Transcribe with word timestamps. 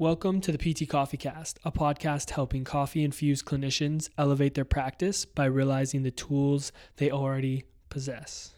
Welcome 0.00 0.40
to 0.42 0.52
the 0.52 0.58
PT 0.58 0.88
Coffee 0.88 1.16
Cast, 1.16 1.58
a 1.64 1.72
podcast 1.72 2.30
helping 2.30 2.62
coffee 2.62 3.02
infused 3.02 3.44
clinicians 3.44 4.08
elevate 4.16 4.54
their 4.54 4.64
practice 4.64 5.24
by 5.24 5.46
realizing 5.46 6.04
the 6.04 6.12
tools 6.12 6.70
they 6.98 7.10
already 7.10 7.64
possess. 7.90 8.54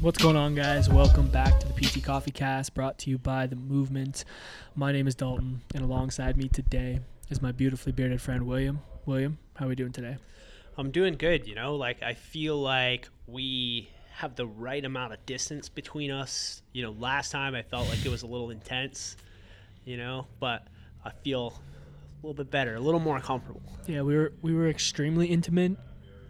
What's 0.00 0.22
going 0.22 0.36
on, 0.36 0.54
guys? 0.54 0.88
Welcome 0.88 1.28
back 1.28 1.60
to 1.60 1.66
the 1.66 1.74
PT 1.74 2.02
Coffee 2.02 2.30
Cast, 2.30 2.72
brought 2.72 2.96
to 3.00 3.10
you 3.10 3.18
by 3.18 3.46
The 3.46 3.56
Movement. 3.56 4.24
My 4.78 4.92
name 4.92 5.08
is 5.08 5.16
Dalton, 5.16 5.62
and 5.74 5.82
alongside 5.82 6.36
me 6.36 6.46
today 6.48 7.00
is 7.30 7.42
my 7.42 7.50
beautifully 7.50 7.90
bearded 7.90 8.22
friend, 8.22 8.46
William. 8.46 8.78
William, 9.06 9.36
how 9.56 9.66
are 9.66 9.68
we 9.70 9.74
doing 9.74 9.90
today? 9.90 10.18
I'm 10.76 10.92
doing 10.92 11.14
good, 11.16 11.48
you 11.48 11.56
know, 11.56 11.74
like 11.74 12.00
I 12.00 12.14
feel 12.14 12.56
like 12.60 13.08
we 13.26 13.90
have 14.12 14.36
the 14.36 14.46
right 14.46 14.84
amount 14.84 15.14
of 15.14 15.26
distance 15.26 15.68
between 15.68 16.12
us. 16.12 16.62
You 16.72 16.84
know, 16.84 16.92
last 16.92 17.32
time 17.32 17.56
I 17.56 17.62
felt 17.62 17.88
like 17.88 18.06
it 18.06 18.08
was 18.08 18.22
a 18.22 18.28
little 18.28 18.50
intense, 18.50 19.16
you 19.84 19.96
know, 19.96 20.28
but 20.38 20.68
I 21.04 21.10
feel 21.24 21.60
a 22.22 22.26
little 22.26 22.34
bit 22.34 22.48
better, 22.52 22.76
a 22.76 22.80
little 22.80 23.00
more 23.00 23.18
comfortable. 23.18 23.62
Yeah, 23.88 24.02
we 24.02 24.14
were 24.16 24.32
we 24.42 24.54
were 24.54 24.68
extremely 24.68 25.26
intimate 25.26 25.76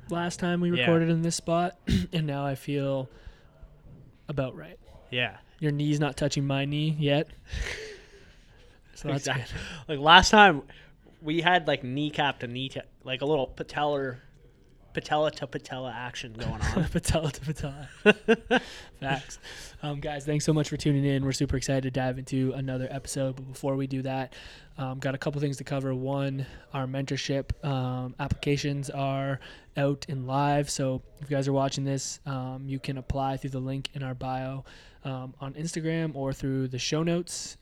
last 0.08 0.40
time 0.40 0.62
we 0.62 0.70
Yeah. 0.70 0.86
recorded 0.86 1.10
in 1.10 1.20
this 1.20 1.36
spot, 1.36 1.78
and 2.14 2.26
now 2.26 2.46
I 2.46 2.54
feel 2.54 3.10
about 4.26 4.56
right. 4.56 4.78
Yeah. 5.10 5.36
Your 5.60 5.72
knee's 5.72 6.00
not 6.00 6.16
touching 6.16 6.46
my 6.46 6.64
knee 6.64 6.96
yet, 6.98 7.28
so 8.98 9.08
that's 9.08 9.26
Exact- 9.28 9.54
Like 9.88 9.98
last 10.00 10.30
time 10.30 10.62
we 11.22 11.40
had 11.40 11.68
like 11.68 11.84
kneecap 11.84 12.40
to 12.40 12.46
kneecap, 12.46 12.86
like 13.04 13.22
a 13.22 13.24
little 13.26 13.46
patellar 13.46 14.18
patella 14.94 15.30
to 15.30 15.46
patella 15.46 15.92
action 15.96 16.32
going 16.32 16.60
on. 16.60 16.84
patella 16.92 17.30
to 17.30 17.40
patella. 17.40 17.88
Facts. 19.00 19.38
Um, 19.82 20.00
guys, 20.00 20.24
thanks 20.24 20.44
so 20.44 20.52
much 20.52 20.68
for 20.68 20.76
tuning 20.76 21.04
in. 21.04 21.24
We're 21.24 21.32
super 21.32 21.56
excited 21.56 21.84
to 21.84 21.90
dive 21.90 22.18
into 22.18 22.52
another 22.54 22.88
episode. 22.90 23.36
But 23.36 23.46
before 23.52 23.76
we 23.76 23.86
do 23.86 24.02
that, 24.02 24.34
um, 24.76 24.98
got 24.98 25.14
a 25.14 25.18
couple 25.18 25.40
things 25.40 25.56
to 25.58 25.64
cover. 25.64 25.94
One, 25.94 26.44
our 26.74 26.86
mentorship 26.86 27.64
um, 27.64 28.16
applications 28.18 28.90
are 28.90 29.38
out 29.76 30.06
and 30.08 30.26
live. 30.26 30.68
So 30.68 31.02
if 31.20 31.30
you 31.30 31.36
guys 31.36 31.46
are 31.46 31.52
watching 31.52 31.84
this, 31.84 32.18
um, 32.26 32.64
you 32.66 32.80
can 32.80 32.98
apply 32.98 33.36
through 33.36 33.50
the 33.50 33.60
link 33.60 33.90
in 33.94 34.02
our 34.02 34.14
bio 34.14 34.64
um, 35.04 35.34
on 35.40 35.54
Instagram 35.54 36.16
or 36.16 36.32
through 36.32 36.68
the 36.68 36.78
show 36.78 37.04
notes. 37.04 37.56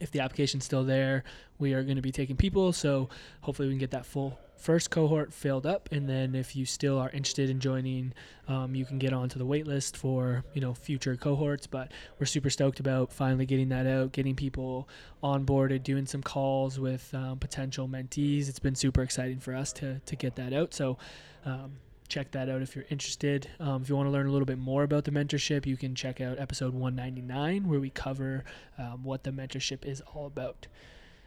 If 0.00 0.10
the 0.10 0.20
application's 0.20 0.64
still 0.64 0.84
there, 0.84 1.24
we 1.58 1.72
are 1.74 1.82
going 1.82 1.96
to 1.96 2.02
be 2.02 2.12
taking 2.12 2.36
people. 2.36 2.72
So 2.72 3.08
hopefully 3.40 3.68
we 3.68 3.74
can 3.74 3.80
get 3.80 3.90
that 3.92 4.06
full 4.06 4.38
first 4.56 4.90
cohort 4.90 5.32
filled 5.32 5.66
up, 5.66 5.88
and 5.92 6.08
then 6.08 6.34
if 6.34 6.56
you 6.56 6.64
still 6.64 6.98
are 6.98 7.10
interested 7.10 7.50
in 7.50 7.60
joining, 7.60 8.12
um, 8.48 8.74
you 8.74 8.84
can 8.84 8.98
get 8.98 9.12
onto 9.12 9.38
the 9.38 9.44
wait 9.44 9.66
list 9.66 9.96
for 9.96 10.44
you 10.54 10.60
know 10.60 10.74
future 10.74 11.16
cohorts. 11.16 11.66
But 11.66 11.92
we're 12.18 12.26
super 12.26 12.50
stoked 12.50 12.80
about 12.80 13.12
finally 13.12 13.46
getting 13.46 13.68
that 13.68 13.86
out, 13.86 14.12
getting 14.12 14.34
people 14.34 14.88
onboarded, 15.22 15.82
doing 15.82 16.06
some 16.06 16.22
calls 16.22 16.78
with 16.78 17.12
um, 17.14 17.38
potential 17.38 17.88
mentees. 17.88 18.48
It's 18.48 18.58
been 18.58 18.74
super 18.74 19.02
exciting 19.02 19.40
for 19.40 19.54
us 19.54 19.72
to 19.74 20.00
to 20.00 20.16
get 20.16 20.36
that 20.36 20.52
out. 20.52 20.74
So. 20.74 20.98
Um, 21.44 21.78
check 22.06 22.30
that 22.32 22.48
out 22.48 22.62
if 22.62 22.74
you're 22.74 22.86
interested. 22.90 23.48
Um, 23.60 23.82
if 23.82 23.88
you 23.88 23.96
want 23.96 24.06
to 24.06 24.10
learn 24.10 24.26
a 24.26 24.32
little 24.32 24.46
bit 24.46 24.58
more 24.58 24.82
about 24.82 25.04
the 25.04 25.10
mentorship, 25.10 25.66
you 25.66 25.76
can 25.76 25.94
check 25.94 26.20
out 26.20 26.38
episode 26.38 26.74
199 26.74 27.68
where 27.68 27.80
we 27.80 27.90
cover 27.90 28.44
um, 28.78 29.04
what 29.04 29.24
the 29.24 29.30
mentorship 29.30 29.84
is 29.84 30.02
all 30.14 30.26
about. 30.26 30.66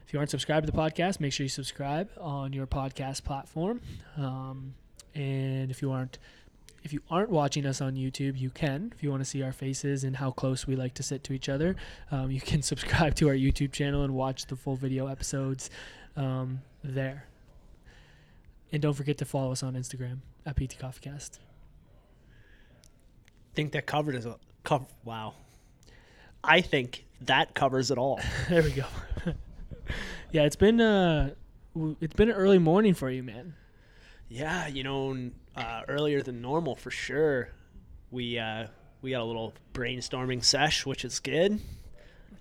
If 0.05 0.13
you 0.13 0.19
aren't 0.19 0.31
subscribed 0.31 0.65
to 0.65 0.71
the 0.71 0.77
podcast, 0.77 1.19
make 1.19 1.33
sure 1.33 1.43
you 1.43 1.49
subscribe 1.49 2.09
on 2.19 2.51
your 2.53 2.65
podcast 2.65 3.23
platform. 3.23 3.81
Um, 4.17 4.73
and 5.13 5.69
if 5.69 5.81
you 5.81 5.91
aren't 5.91 6.17
if 6.83 6.93
you 6.93 7.01
aren't 7.09 7.29
watching 7.29 7.65
us 7.65 7.81
on 7.81 7.95
YouTube, 7.95 8.39
you 8.39 8.49
can. 8.49 8.93
If 8.95 9.03
you 9.03 9.09
want 9.09 9.21
to 9.21 9.29
see 9.29 9.43
our 9.43 9.51
faces 9.51 10.03
and 10.03 10.15
how 10.15 10.31
close 10.31 10.65
we 10.65 10.75
like 10.75 10.93
to 10.95 11.03
sit 11.03 11.23
to 11.25 11.33
each 11.33 11.49
other, 11.49 11.75
um, 12.09 12.31
you 12.31 12.39
can 12.39 12.61
subscribe 12.71 13.15
to 13.15 13.27
our 13.27 13.35
YouTube 13.35 13.71
channel 13.71 14.03
and 14.03 14.13
watch 14.13 14.45
the 14.45 14.55
full 14.55 14.75
video 14.75 15.07
episodes 15.07 15.69
um, 16.15 16.61
there. 16.83 17.25
And 18.71 18.81
don't 18.81 18.93
forget 18.93 19.17
to 19.17 19.25
follow 19.25 19.51
us 19.51 19.63
on 19.63 19.73
Instagram 19.73 20.19
at 20.49 20.55
PT 20.55 20.79
CoffeeCast. 20.79 21.39
think 23.53 23.71
that 23.73 23.85
covered 23.85 24.15
is 24.15 24.25
a 24.25 24.37
cover. 24.63 24.85
Wow. 25.03 25.35
I 26.43 26.61
think 26.61 27.05
that 27.21 27.53
covers 27.53 27.91
it 27.91 27.97
all. 27.97 28.19
There 28.49 28.63
we 28.63 28.71
go. 28.71 28.85
yeah, 30.31 30.43
it's 30.43 30.55
been 30.55 30.81
uh, 30.81 31.31
it's 32.01 32.15
been 32.15 32.29
an 32.29 32.35
early 32.35 32.57
morning 32.57 32.93
for 32.93 33.09
you, 33.09 33.21
man. 33.21 33.53
Yeah, 34.27 34.67
you 34.67 34.83
know, 34.83 35.31
uh, 35.55 35.81
earlier 35.87 36.21
than 36.21 36.41
normal 36.41 36.75
for 36.75 36.91
sure. 36.91 37.49
We 38.11 38.39
uh, 38.39 38.67
we 39.01 39.11
got 39.11 39.21
a 39.21 39.25
little 39.25 39.53
brainstorming 39.73 40.43
sesh, 40.43 40.85
which 40.85 41.05
is 41.05 41.19
good. 41.19 41.59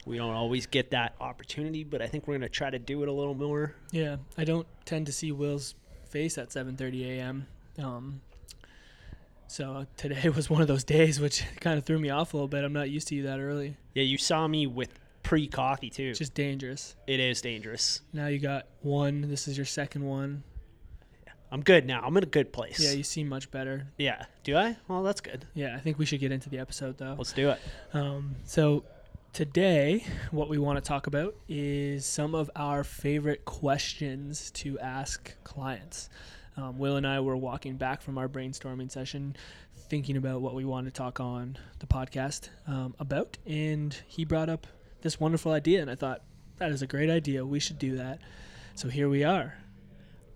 We 0.06 0.16
don't 0.16 0.34
always 0.34 0.66
get 0.66 0.92
that 0.92 1.14
opportunity, 1.20 1.84
but 1.84 2.00
I 2.00 2.06
think 2.06 2.26
we're 2.26 2.34
gonna 2.34 2.48
try 2.48 2.70
to 2.70 2.78
do 2.78 3.02
it 3.02 3.08
a 3.08 3.12
little 3.12 3.34
more. 3.34 3.74
Yeah, 3.90 4.16
I 4.38 4.44
don't 4.44 4.66
tend 4.86 5.06
to 5.06 5.12
see 5.12 5.32
Will's 5.32 5.74
face 6.08 6.38
at 6.38 6.48
7:30 6.50 7.18
a.m. 7.18 7.46
Um, 7.78 8.20
so 9.46 9.86
today 9.96 10.28
was 10.36 10.50
one 10.50 10.60
of 10.62 10.68
those 10.68 10.84
days 10.84 11.20
which 11.20 11.44
kind 11.60 11.78
of 11.78 11.84
threw 11.84 11.98
me 11.98 12.10
off 12.10 12.34
a 12.34 12.36
little 12.36 12.48
bit. 12.48 12.64
I'm 12.64 12.72
not 12.72 12.90
used 12.90 13.08
to 13.08 13.14
you 13.14 13.22
that 13.24 13.40
early. 13.40 13.76
Yeah, 13.94 14.02
you 14.02 14.18
saw 14.18 14.46
me 14.46 14.66
with 14.66 14.98
pre-coffee 15.22 15.90
too. 15.90 16.08
It's 16.08 16.18
just 16.18 16.34
dangerous. 16.34 16.96
it 17.06 17.20
is 17.20 17.40
dangerous. 17.40 18.00
Now 18.12 18.26
you 18.28 18.38
got 18.38 18.66
one. 18.80 19.22
This 19.28 19.48
is 19.48 19.56
your 19.56 19.66
second 19.66 20.04
one. 20.04 20.42
I'm 21.50 21.62
good 21.62 21.86
now. 21.86 22.02
I'm 22.04 22.14
in 22.18 22.22
a 22.22 22.26
good 22.26 22.52
place. 22.52 22.78
Yeah, 22.78 22.92
you 22.92 23.02
seem 23.02 23.26
much 23.28 23.50
better. 23.50 23.86
yeah. 23.96 24.26
Do 24.44 24.56
I? 24.56 24.76
Well, 24.86 25.02
that's 25.02 25.20
good. 25.22 25.46
Yeah, 25.54 25.74
I 25.76 25.78
think 25.78 25.98
we 25.98 26.04
should 26.04 26.20
get 26.20 26.30
into 26.32 26.50
the 26.50 26.58
episode 26.58 26.98
though. 26.98 27.14
Let's 27.16 27.32
do 27.32 27.50
it. 27.50 27.60
Um, 27.94 28.36
so 28.44 28.84
today, 29.32 30.04
what 30.30 30.48
we 30.50 30.58
want 30.58 30.82
to 30.82 30.86
talk 30.86 31.06
about 31.06 31.34
is 31.48 32.04
some 32.04 32.34
of 32.34 32.50
our 32.54 32.84
favorite 32.84 33.44
questions 33.46 34.50
to 34.52 34.78
ask 34.78 35.34
clients. 35.42 36.10
Um, 36.58 36.76
Will 36.76 36.96
and 36.96 37.06
I 37.06 37.20
were 37.20 37.36
walking 37.36 37.76
back 37.76 38.02
from 38.02 38.18
our 38.18 38.28
brainstorming 38.28 38.90
session, 38.90 39.36
thinking 39.88 40.16
about 40.16 40.40
what 40.40 40.54
we 40.54 40.64
want 40.64 40.86
to 40.86 40.90
talk 40.90 41.20
on 41.20 41.56
the 41.78 41.86
podcast 41.86 42.48
um, 42.66 42.96
about, 42.98 43.38
and 43.46 43.96
he 44.08 44.24
brought 44.24 44.48
up 44.48 44.66
this 45.02 45.20
wonderful 45.20 45.52
idea, 45.52 45.80
and 45.80 45.88
I 45.88 45.94
thought 45.94 46.22
that 46.56 46.72
is 46.72 46.82
a 46.82 46.86
great 46.88 47.10
idea. 47.10 47.46
We 47.46 47.60
should 47.60 47.78
do 47.78 47.96
that. 47.98 48.18
So 48.74 48.88
here 48.88 49.08
we 49.08 49.22
are. 49.22 49.54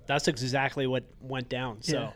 That's 0.06 0.28
exactly 0.28 0.87
what 0.87 1.03
went 1.21 1.49
down. 1.49 1.83
So, 1.83 1.99
Yeah. 1.99 2.12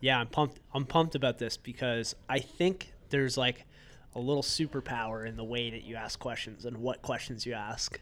yeah, 0.00 0.20
I'm 0.20 0.28
pumped. 0.28 0.60
I'm 0.72 0.86
pumped 0.86 1.14
about 1.14 1.36
this 1.38 1.58
because 1.58 2.14
I 2.28 2.38
think 2.38 2.94
there's 3.10 3.36
like 3.36 3.66
a 4.14 4.20
little 4.20 4.42
superpower 4.42 5.26
in 5.26 5.36
the 5.36 5.44
way 5.44 5.68
that 5.68 5.82
you 5.82 5.96
ask 5.96 6.18
questions 6.18 6.64
and 6.64 6.78
what 6.78 7.02
questions 7.02 7.44
you 7.44 7.52
ask. 7.52 8.00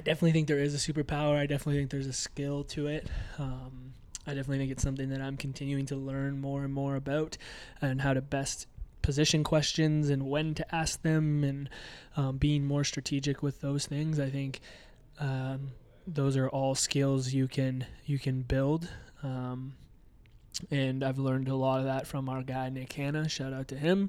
I 0.00 0.02
definitely 0.02 0.32
think 0.32 0.48
there 0.48 0.58
is 0.58 0.74
a 0.74 0.92
superpower. 0.92 1.36
I 1.36 1.44
definitely 1.44 1.76
think 1.76 1.90
there's 1.90 2.06
a 2.06 2.14
skill 2.14 2.64
to 2.64 2.86
it. 2.86 3.06
Um, 3.38 3.92
I 4.26 4.30
definitely 4.30 4.56
think 4.56 4.72
it's 4.72 4.82
something 4.82 5.10
that 5.10 5.20
I'm 5.20 5.36
continuing 5.36 5.84
to 5.86 5.96
learn 5.96 6.40
more 6.40 6.64
and 6.64 6.72
more 6.72 6.96
about 6.96 7.36
and 7.82 8.00
how 8.00 8.14
to 8.14 8.22
best 8.22 8.66
position 9.02 9.44
questions 9.44 10.08
and 10.08 10.26
when 10.26 10.54
to 10.54 10.74
ask 10.74 11.02
them 11.02 11.44
and 11.44 11.68
um, 12.16 12.38
being 12.38 12.64
more 12.64 12.82
strategic 12.82 13.42
with 13.42 13.60
those 13.60 13.84
things. 13.84 14.18
I 14.18 14.30
think 14.30 14.60
um, 15.18 15.72
those 16.06 16.34
are 16.38 16.48
all 16.48 16.74
skills 16.74 17.34
you 17.34 17.46
can 17.46 17.84
you 18.06 18.18
can 18.18 18.40
build. 18.40 18.88
Um, 19.22 19.74
and 20.70 21.04
I've 21.04 21.18
learned 21.18 21.48
a 21.48 21.56
lot 21.56 21.80
of 21.80 21.84
that 21.84 22.06
from 22.06 22.30
our 22.30 22.42
guy 22.42 22.70
Nick 22.70 22.94
Hanna. 22.94 23.28
Shout 23.28 23.52
out 23.52 23.68
to 23.68 23.76
him. 23.76 24.08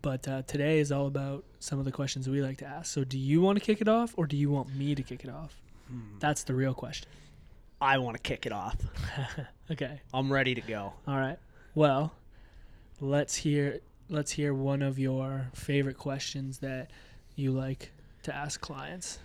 But 0.00 0.28
uh, 0.28 0.42
today 0.42 0.78
is 0.78 0.92
all 0.92 1.06
about 1.06 1.44
some 1.58 1.78
of 1.78 1.84
the 1.84 1.92
questions 1.92 2.28
we 2.28 2.40
like 2.40 2.58
to 2.58 2.66
ask. 2.66 2.92
So, 2.92 3.02
do 3.04 3.18
you 3.18 3.40
want 3.40 3.58
to 3.58 3.64
kick 3.64 3.80
it 3.80 3.88
off, 3.88 4.14
or 4.16 4.26
do 4.26 4.36
you 4.36 4.50
want 4.50 4.74
me 4.74 4.94
to 4.94 5.02
kick 5.02 5.24
it 5.24 5.30
off? 5.30 5.60
That's 6.20 6.42
the 6.44 6.54
real 6.54 6.74
question. 6.74 7.08
I 7.80 7.98
want 7.98 8.16
to 8.16 8.22
kick 8.22 8.46
it 8.46 8.52
off. 8.52 8.76
Okay. 9.70 10.00
I'm 10.14 10.32
ready 10.32 10.54
to 10.54 10.62
go. 10.62 10.94
All 11.06 11.18
right. 11.18 11.36
Well, 11.74 12.14
let's 13.02 13.34
hear 13.34 13.80
let's 14.08 14.30
hear 14.32 14.54
one 14.54 14.80
of 14.80 14.98
your 14.98 15.50
favorite 15.54 15.98
questions 15.98 16.58
that 16.60 16.90
you 17.36 17.50
like 17.52 17.92
to 18.22 18.34
ask 18.34 18.62
clients, 18.62 19.18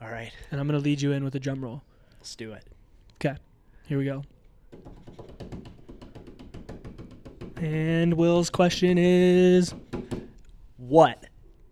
All 0.00 0.08
right, 0.08 0.30
and 0.52 0.60
I'm 0.60 0.68
going 0.68 0.78
to 0.78 0.84
lead 0.84 1.02
you 1.02 1.10
in 1.10 1.24
with 1.24 1.34
a 1.34 1.40
drum 1.40 1.64
roll. 1.64 1.82
let's 2.18 2.36
do 2.36 2.52
it. 2.52 2.64
Okay. 3.16 3.36
Here 3.88 3.98
we 3.98 4.04
go. 4.04 4.22
And 7.62 8.14
Will's 8.14 8.50
question 8.50 8.98
is 8.98 9.72
What 10.78 11.26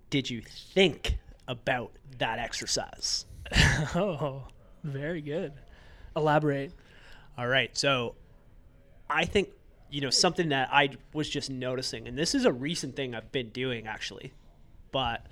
did 0.08 0.30
you 0.30 0.40
think 0.40 1.18
about 1.48 1.92
that 2.18 2.38
exercise? 2.38 3.26
Oh, 3.96 4.44
very 4.84 5.20
good. 5.20 5.52
Elaborate. 6.14 6.72
All 7.36 7.48
right. 7.48 7.76
So 7.76 8.14
I 9.08 9.24
think, 9.24 9.48
you 9.90 10.00
know, 10.00 10.10
something 10.10 10.50
that 10.50 10.68
I 10.70 10.90
was 11.12 11.28
just 11.28 11.50
noticing, 11.50 12.06
and 12.06 12.16
this 12.16 12.36
is 12.36 12.44
a 12.44 12.52
recent 12.52 12.94
thing 12.94 13.16
I've 13.16 13.32
been 13.32 13.48
doing 13.48 13.88
actually, 13.88 14.32
but 14.92 15.26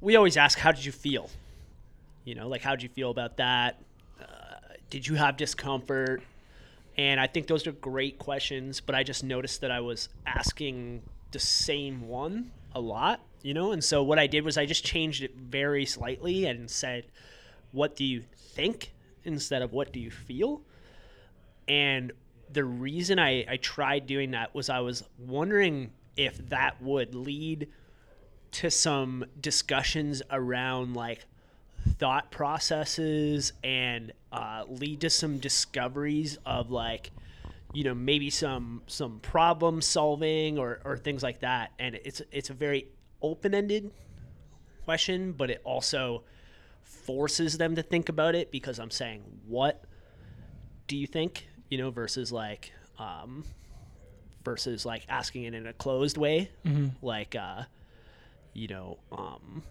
we 0.00 0.16
always 0.16 0.38
ask, 0.38 0.58
how 0.58 0.72
did 0.72 0.86
you 0.86 0.92
feel? 0.92 1.28
You 2.24 2.34
know, 2.34 2.48
like, 2.48 2.62
how 2.62 2.70
did 2.70 2.82
you 2.82 2.88
feel 2.88 3.10
about 3.10 3.36
that? 3.36 3.82
Uh, 4.18 4.24
did 4.88 5.06
you 5.06 5.16
have 5.16 5.36
discomfort? 5.36 6.22
And 6.98 7.18
I 7.18 7.26
think 7.26 7.46
those 7.46 7.66
are 7.66 7.72
great 7.72 8.18
questions, 8.18 8.80
but 8.80 8.94
I 8.94 9.02
just 9.02 9.24
noticed 9.24 9.62
that 9.62 9.70
I 9.70 9.80
was 9.80 10.08
asking 10.26 11.02
the 11.30 11.38
same 11.38 12.06
one 12.06 12.52
a 12.74 12.80
lot, 12.80 13.20
you 13.42 13.54
know? 13.54 13.72
And 13.72 13.82
so 13.82 14.02
what 14.02 14.18
I 14.18 14.26
did 14.26 14.44
was 14.44 14.58
I 14.58 14.66
just 14.66 14.84
changed 14.84 15.22
it 15.22 15.34
very 15.36 15.86
slightly 15.86 16.44
and 16.44 16.70
said, 16.70 17.06
what 17.72 17.96
do 17.96 18.04
you 18.04 18.24
think 18.36 18.92
instead 19.24 19.62
of 19.62 19.72
what 19.72 19.92
do 19.92 20.00
you 20.00 20.10
feel? 20.10 20.60
And 21.66 22.12
the 22.52 22.64
reason 22.64 23.18
I, 23.18 23.46
I 23.48 23.56
tried 23.56 24.06
doing 24.06 24.32
that 24.32 24.54
was 24.54 24.68
I 24.68 24.80
was 24.80 25.04
wondering 25.18 25.92
if 26.16 26.36
that 26.50 26.82
would 26.82 27.14
lead 27.14 27.68
to 28.52 28.70
some 28.70 29.24
discussions 29.40 30.22
around 30.30 30.94
like 30.94 31.24
thought 31.98 32.30
processes 32.30 33.52
and 33.62 34.12
uh, 34.30 34.64
lead 34.68 35.00
to 35.02 35.10
some 35.10 35.38
discoveries 35.38 36.38
of 36.46 36.70
like 36.70 37.10
you 37.72 37.84
know 37.84 37.94
maybe 37.94 38.30
some 38.30 38.82
some 38.86 39.18
problem 39.20 39.80
solving 39.80 40.58
or, 40.58 40.80
or 40.84 40.96
things 40.96 41.22
like 41.22 41.40
that. 41.40 41.72
And 41.78 41.94
it's 41.96 42.22
it's 42.30 42.50
a 42.50 42.54
very 42.54 42.88
open-ended 43.20 43.92
question 44.84 45.30
but 45.30 45.48
it 45.48 45.60
also 45.62 46.24
forces 46.82 47.56
them 47.56 47.76
to 47.76 47.82
think 47.84 48.08
about 48.08 48.34
it 48.34 48.50
because 48.50 48.80
i'm 48.80 48.90
saying 48.90 49.22
what 49.46 49.84
do 50.88 50.96
you 50.96 51.06
think? 51.06 51.46
You 51.70 51.78
know 51.78 51.90
versus 51.90 52.30
like 52.32 52.72
um 52.98 53.44
versus 54.44 54.84
like 54.84 55.06
asking 55.08 55.44
it 55.44 55.54
in 55.54 55.66
a 55.66 55.72
closed 55.72 56.18
way. 56.18 56.50
Like 57.00 57.34
uh 57.34 57.62
you 58.52 58.68
know 58.68 58.98
um 59.10 59.62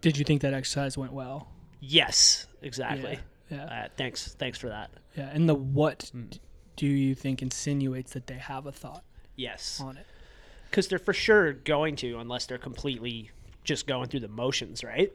Did 0.00 0.16
you 0.18 0.24
think 0.24 0.42
that 0.42 0.54
exercise 0.54 0.96
went 0.98 1.12
well? 1.12 1.48
yes 1.80 2.46
exactly 2.62 3.18
Yeah. 3.50 3.64
uh, 3.64 3.88
thanks 3.96 4.34
thanks 4.34 4.58
for 4.58 4.68
that 4.68 4.90
Yeah. 5.16 5.28
And 5.32 5.46
the 5.48 5.54
what 5.54 6.10
d- 6.30 6.40
do 6.76 6.86
you 6.86 7.14
think 7.14 7.42
insinuates 7.42 8.12
that 8.14 8.26
they 8.26 8.34
have 8.38 8.66
a 8.66 8.72
thought 8.72 9.04
yes 9.36 9.78
on 9.84 9.96
it? 9.98 10.06
because 10.70 10.88
they're 10.88 10.98
for 10.98 11.12
sure 11.12 11.52
going 11.52 11.94
to 11.96 12.18
unless 12.18 12.46
they're 12.46 12.56
completely 12.58 13.30
just 13.62 13.86
going 13.86 14.08
through 14.08 14.20
the 14.20 14.28
motions 14.28 14.82
right 14.82 15.12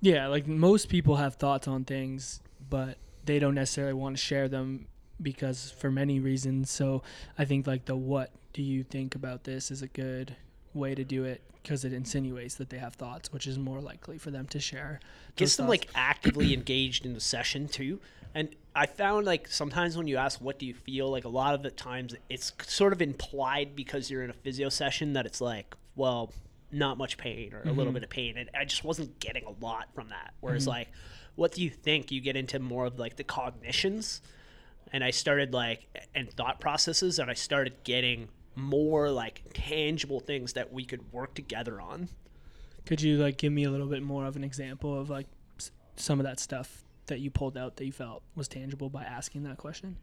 Yeah, 0.00 0.28
like 0.28 0.46
most 0.46 0.88
people 0.88 1.16
have 1.16 1.34
thoughts 1.36 1.66
on 1.66 1.84
things, 1.84 2.40
but 2.70 2.98
they 3.24 3.38
don't 3.40 3.54
necessarily 3.56 3.94
want 3.94 4.16
to 4.16 4.22
share 4.22 4.48
them 4.48 4.86
because 5.20 5.72
for 5.72 5.90
many 5.90 6.20
reasons. 6.20 6.70
So 6.70 7.02
I 7.36 7.44
think 7.46 7.66
like 7.66 7.86
the 7.86 7.96
what 7.96 8.30
do 8.52 8.62
you 8.62 8.84
think 8.84 9.14
about 9.16 9.42
this 9.44 9.70
is 9.72 9.82
a 9.82 9.88
good 9.88 10.36
way 10.76 10.94
to 10.94 11.04
do 11.04 11.24
it 11.24 11.42
because 11.62 11.84
it 11.84 11.92
insinuates 11.92 12.54
that 12.54 12.70
they 12.70 12.78
have 12.78 12.94
thoughts, 12.94 13.32
which 13.32 13.46
is 13.46 13.58
more 13.58 13.80
likely 13.80 14.18
for 14.18 14.30
them 14.30 14.46
to 14.46 14.60
share. 14.60 15.00
gets 15.34 15.56
them 15.56 15.66
thoughts. 15.66 15.70
like 15.70 15.88
actively 15.96 16.54
engaged 16.54 17.04
in 17.04 17.12
the 17.12 17.20
session 17.20 17.66
too. 17.66 17.98
And 18.34 18.50
i 18.74 18.86
found 18.86 19.24
like 19.26 19.48
sometimes 19.48 19.96
when 19.96 20.06
you 20.06 20.18
ask 20.18 20.40
what 20.40 20.58
do 20.58 20.66
you 20.66 20.74
feel? 20.74 21.10
like 21.10 21.24
a 21.24 21.28
lot 21.28 21.54
of 21.54 21.62
the 21.62 21.70
times 21.70 22.14
it's 22.28 22.52
sort 22.66 22.92
of 22.92 23.00
implied 23.02 23.74
because 23.74 24.10
you're 24.10 24.22
in 24.22 24.30
a 24.30 24.34
physio 24.34 24.68
session 24.68 25.14
that 25.14 25.24
it's 25.26 25.40
like 25.40 25.74
well 25.96 26.32
not 26.70 26.98
much 26.98 27.16
pain 27.16 27.54
or 27.54 27.62
a 27.62 27.68
little 27.68 27.86
mm-hmm. 27.86 27.94
bit 27.94 28.02
of 28.04 28.10
pain. 28.10 28.36
And 28.36 28.48
i 28.54 28.64
just 28.64 28.84
wasn't 28.84 29.18
getting 29.18 29.44
a 29.44 29.64
lot 29.64 29.88
from 29.94 30.10
that. 30.10 30.34
Whereas 30.40 30.64
mm-hmm. 30.64 30.70
like 30.70 30.88
what 31.34 31.52
do 31.52 31.62
you 31.62 31.70
think? 31.70 32.12
You 32.12 32.20
get 32.20 32.36
into 32.36 32.58
more 32.58 32.86
of 32.86 32.98
like 32.98 33.16
the 33.16 33.24
cognitions. 33.24 34.20
And 34.92 35.02
i 35.02 35.10
started 35.10 35.52
like 35.52 35.86
and 36.14 36.30
thought 36.30 36.60
processes 36.60 37.18
and 37.18 37.28
i 37.28 37.34
started 37.34 37.72
getting 37.82 38.28
more 38.56 39.10
like 39.10 39.42
tangible 39.54 40.18
things 40.20 40.54
that 40.54 40.72
we 40.72 40.84
could 40.84 41.12
work 41.12 41.34
together 41.34 41.80
on 41.80 42.08
Could 42.86 43.02
you 43.02 43.18
like 43.18 43.36
give 43.36 43.52
me 43.52 43.64
a 43.64 43.70
little 43.70 43.86
bit 43.86 44.02
more 44.02 44.24
of 44.26 44.36
an 44.36 44.42
example 44.44 44.98
of 44.98 45.10
like 45.10 45.26
s- 45.58 45.70
some 45.96 46.18
of 46.18 46.24
that 46.24 46.40
stuff 46.40 46.82
that 47.06 47.20
you 47.20 47.30
pulled 47.30 47.56
out 47.56 47.76
that 47.76 47.84
you 47.84 47.92
felt 47.92 48.22
was 48.34 48.48
tangible 48.48 48.88
by 48.88 49.04
asking 49.04 49.44
that 49.44 49.58
question? 49.58 49.96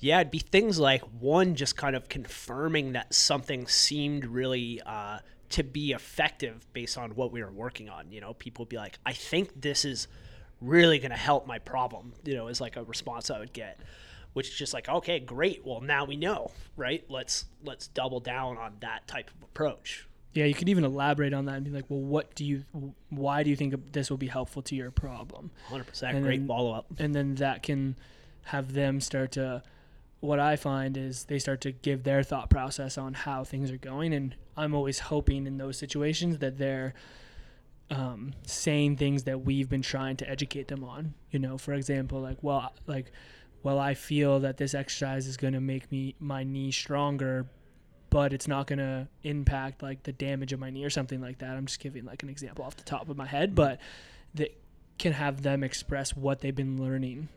Yeah, 0.00 0.20
it'd 0.20 0.30
be 0.30 0.38
things 0.40 0.78
like 0.78 1.02
one, 1.20 1.54
just 1.54 1.76
kind 1.76 1.94
of 1.94 2.08
confirming 2.08 2.92
that 2.92 3.14
something 3.14 3.66
seemed 3.68 4.24
really 4.26 4.80
uh, 4.84 5.20
to 5.50 5.62
be 5.62 5.92
effective 5.92 6.66
based 6.72 6.98
on 6.98 7.12
what 7.12 7.30
we 7.32 7.42
were 7.42 7.52
working 7.52 7.88
on. 7.88 8.10
You 8.10 8.20
know, 8.20 8.34
people 8.34 8.64
would 8.64 8.68
be 8.68 8.76
like, 8.76 8.98
I 9.06 9.12
think 9.12 9.60
this 9.60 9.84
is 9.84 10.08
really 10.60 10.98
going 10.98 11.10
to 11.12 11.16
help 11.16 11.46
my 11.46 11.58
problem, 11.58 12.12
you 12.24 12.34
know, 12.34 12.48
is 12.48 12.60
like 12.60 12.76
a 12.76 12.82
response 12.84 13.30
I 13.30 13.38
would 13.38 13.52
get. 13.52 13.78
Which 14.32 14.48
is 14.48 14.54
just 14.54 14.72
like, 14.72 14.88
okay, 14.88 15.20
great. 15.20 15.64
Well, 15.64 15.80
now 15.80 16.04
we 16.04 16.16
know, 16.16 16.50
right? 16.76 17.04
Let's 17.08 17.44
let's 17.62 17.88
double 17.88 18.20
down 18.20 18.56
on 18.56 18.74
that 18.80 19.06
type 19.06 19.30
of 19.30 19.42
approach. 19.42 20.08
Yeah, 20.34 20.46
you 20.46 20.54
could 20.54 20.70
even 20.70 20.84
elaborate 20.84 21.34
on 21.34 21.44
that 21.44 21.56
and 21.56 21.64
be 21.64 21.70
like, 21.70 21.84
well, 21.90 22.00
what 22.00 22.34
do 22.34 22.46
you, 22.46 22.64
why 23.10 23.42
do 23.42 23.50
you 23.50 23.56
think 23.56 23.92
this 23.92 24.08
will 24.08 24.16
be 24.16 24.28
helpful 24.28 24.62
to 24.62 24.74
your 24.74 24.90
problem? 24.90 25.50
100% 25.68 26.02
And 26.04 26.22
great 26.24 26.38
then- 26.38 26.48
follow 26.48 26.72
up. 26.72 26.86
and 26.98 27.14
then 27.14 27.34
that 27.34 27.62
can 27.62 27.96
have 28.44 28.72
them 28.72 28.98
start 29.00 29.32
to 29.32 29.62
what 30.20 30.38
i 30.40 30.56
find 30.56 30.96
is 30.96 31.24
they 31.24 31.38
start 31.38 31.60
to 31.60 31.70
give 31.72 32.02
their 32.04 32.22
thought 32.22 32.48
process 32.48 32.96
on 32.96 33.12
how 33.12 33.42
things 33.44 33.70
are 33.72 33.76
going 33.76 34.12
and 34.14 34.34
i'm 34.56 34.72
always 34.74 34.98
hoping 35.00 35.46
in 35.48 35.58
those 35.58 35.76
situations 35.76 36.38
that 36.38 36.58
they're 36.58 36.94
um, 37.90 38.32
saying 38.46 38.96
things 38.96 39.24
that 39.24 39.44
we've 39.44 39.68
been 39.68 39.82
trying 39.82 40.16
to 40.16 40.28
educate 40.28 40.68
them 40.68 40.82
on 40.82 41.14
you 41.30 41.38
know 41.38 41.58
for 41.58 41.72
example 41.74 42.20
like 42.20 42.38
well 42.42 42.72
like 42.86 43.12
well 43.62 43.78
i 43.78 43.94
feel 43.94 44.40
that 44.40 44.56
this 44.56 44.74
exercise 44.74 45.26
is 45.26 45.36
going 45.36 45.54
to 45.54 45.60
make 45.60 45.90
me 45.90 46.14
my 46.18 46.42
knee 46.42 46.70
stronger 46.70 47.46
but 48.12 48.34
it's 48.34 48.46
not 48.46 48.66
going 48.66 48.78
to 48.78 49.08
impact 49.22 49.82
like 49.82 50.02
the 50.02 50.12
damage 50.12 50.52
of 50.52 50.60
my 50.60 50.68
knee 50.68 50.84
or 50.84 50.90
something 50.90 51.22
like 51.22 51.38
that. 51.38 51.56
I'm 51.56 51.64
just 51.64 51.80
giving 51.80 52.04
like 52.04 52.22
an 52.22 52.28
example 52.28 52.62
off 52.62 52.76
the 52.76 52.84
top 52.84 53.08
of 53.08 53.16
my 53.16 53.24
head 53.24 53.48
mm-hmm. 53.48 53.54
but 53.54 53.80
that 54.34 54.54
can 54.98 55.14
have 55.14 55.42
them 55.42 55.64
express 55.64 56.14
what 56.14 56.40
they've 56.40 56.54
been 56.54 56.80
learning 56.80 57.30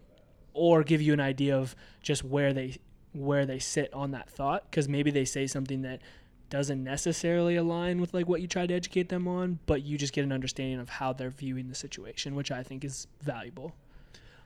or 0.54 0.83
give 0.83 1.01
you 1.01 1.13
an 1.13 1.22
idea 1.22 1.57
of 1.57 1.75
just 2.04 2.24
where 2.24 2.54
they 2.54 2.78
where 3.13 3.45
they 3.45 3.57
sit 3.57 3.94
on 3.94 4.12
that 4.12 4.30
thought 4.30 4.69
because 4.69 4.89
maybe 4.89 5.12
they 5.12 5.24
say 5.24 5.48
something 5.48 5.81
that 5.83 6.01
doesn't 6.50 6.83
necessarily 6.83 7.56
align 7.56 8.01
with 8.01 8.13
like 8.13 8.28
what 8.28 8.42
you 8.42 8.48
try 8.48 8.68
to 8.68 8.74
educate 8.74 9.07
them 9.07 9.28
on 9.28 9.57
but 9.66 9.83
you 9.83 9.98
just 9.98 10.13
get 10.13 10.25
an 10.25 10.33
understanding 10.33 10.80
of 10.80 10.89
how 10.89 11.13
they're 11.13 11.30
viewing 11.30 11.69
the 11.69 11.75
situation 11.75 12.36
which 12.36 12.51
i 12.51 12.62
think 12.62 12.83
is 12.83 13.07
valuable 13.21 13.74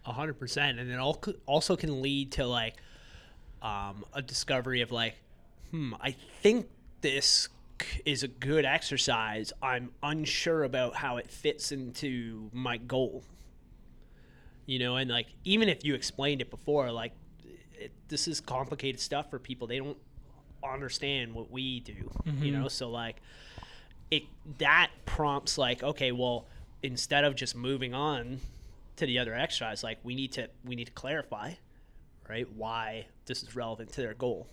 A 0.09 0.11
hundred 0.11 0.39
percent, 0.39 0.79
and 0.79 0.89
it 0.89 0.99
also 1.45 1.75
can 1.75 2.01
lead 2.01 2.31
to 2.33 2.47
like 2.47 2.75
um, 3.61 4.03
a 4.11 4.23
discovery 4.23 4.81
of 4.81 4.91
like, 4.91 5.15
hmm, 5.69 5.93
I 6.01 6.15
think 6.41 6.67
this 7.01 7.47
is 8.05 8.23
a 8.23 8.27
good 8.27 8.65
exercise. 8.65 9.53
I'm 9.61 9.91
unsure 10.01 10.63
about 10.63 10.95
how 10.95 11.17
it 11.17 11.29
fits 11.29 11.71
into 11.71 12.49
my 12.51 12.77
goal. 12.77 13.23
You 14.65 14.79
know, 14.79 14.95
and 14.95 15.11
like 15.11 15.27
even 15.43 15.69
if 15.69 15.85
you 15.85 15.93
explained 15.93 16.41
it 16.41 16.49
before, 16.49 16.91
like 16.91 17.13
it, 17.75 17.91
this 18.07 18.27
is 18.27 18.41
complicated 18.41 18.99
stuff 18.99 19.29
for 19.29 19.37
people. 19.37 19.67
They 19.67 19.77
don't 19.77 19.97
understand 20.63 21.33
what 21.35 21.51
we 21.51 21.81
do. 21.81 22.11
You 22.41 22.51
know, 22.51 22.67
so 22.67 22.89
like 22.89 23.17
it 24.09 24.23
that 24.57 24.89
prompts 25.05 25.57
like 25.57 25.83
okay 25.83 26.11
well 26.11 26.47
instead 26.81 27.23
of 27.25 27.35
just 27.35 27.55
moving 27.55 27.93
on 27.93 28.39
to 28.99 29.05
the 29.05 29.17
other 29.19 29.33
exercise 29.35 29.83
like 29.83 29.97
we 30.03 30.13
need 30.15 30.31
to 30.31 30.47
we 30.63 30.75
need 30.75 30.85
to 30.85 30.91
clarify 30.93 31.51
right 32.29 32.47
why 32.55 33.05
this 33.25 33.41
is 33.43 33.55
relevant 33.55 33.91
to 33.91 34.01
their 34.01 34.13
goal 34.13 34.47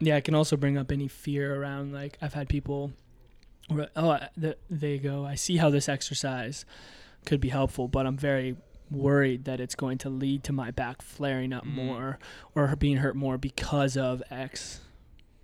yeah 0.00 0.16
it 0.16 0.24
can 0.24 0.34
also 0.34 0.56
bring 0.56 0.76
up 0.76 0.90
any 0.92 1.08
fear 1.08 1.54
around 1.60 1.92
like 1.92 2.18
i've 2.20 2.34
had 2.34 2.48
people 2.48 2.92
where, 3.68 3.88
oh 3.96 4.10
I- 4.10 4.28
th- 4.40 4.58
they 4.68 4.98
go 4.98 5.24
i 5.24 5.34
see 5.34 5.56
how 5.56 5.70
this 5.70 5.88
exercise 5.88 6.64
could 7.24 7.40
be 7.40 7.48
helpful 7.48 7.88
but 7.88 8.06
i'm 8.06 8.16
very 8.18 8.56
worried 8.90 9.44
that 9.46 9.60
it's 9.60 9.74
going 9.74 9.96
to 9.98 10.10
lead 10.10 10.44
to 10.44 10.52
my 10.52 10.70
back 10.70 11.00
flaring 11.00 11.52
up 11.52 11.64
Mm. 11.64 11.74
more 11.86 12.18
or 12.54 12.76
being 12.76 12.98
hurt 12.98 13.16
more 13.16 13.38
because 13.38 13.96
of 13.96 14.22
x 14.30 14.80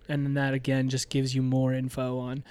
and 0.07 0.25
then 0.25 0.33
that 0.35 0.53
again 0.53 0.89
just 0.89 1.09
gives 1.09 1.33
you 1.33 1.41
more 1.41 1.73
info 1.73 2.19
on 2.19 2.43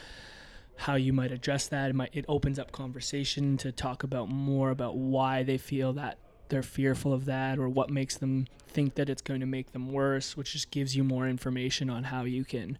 how 0.81 0.95
you 0.95 1.13
might 1.13 1.33
address 1.33 1.69
that. 1.69 1.91
It 1.91 1.95
might 1.95 2.11
it 2.13 2.25
opens 2.29 2.59
up 2.59 2.73
conversation 2.73 3.57
to 3.59 3.73
talk 3.73 4.03
about 4.03 4.29
more 4.29 4.71
about 4.71 4.97
why 4.97 5.43
they 5.43 5.59
feel 5.59 5.93
that 5.95 6.19
they're 6.49 6.63
fearful 6.63 7.13
of 7.13 7.27
that 7.27 7.59
or 7.59 7.69
what 7.69 7.91
makes 7.91 8.17
them 8.17 8.47
think 8.69 8.95
that 8.97 9.09
it's 9.09 9.23
going 9.23 9.41
to 9.41 9.47
make 9.47 9.73
them 9.73 9.93
worse 9.93 10.37
which 10.37 10.53
just 10.53 10.71
gives 10.71 10.97
you 10.97 11.05
more 11.05 11.29
information 11.29 11.89
on 11.91 12.05
how 12.05 12.25
you 12.25 12.45
can 12.45 12.79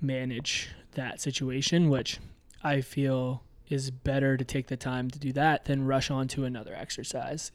manage 0.00 0.70
that 0.92 1.20
situation 1.20 1.88
which 1.88 2.18
i 2.62 2.80
feel 2.80 3.42
is 3.68 3.90
better 3.90 4.36
to 4.36 4.44
take 4.44 4.66
the 4.66 4.76
time 4.76 5.10
to 5.10 5.18
do 5.18 5.32
that 5.32 5.64
than 5.64 5.86
rush 5.86 6.10
on 6.10 6.28
to 6.28 6.44
another 6.44 6.74
exercise. 6.74 7.50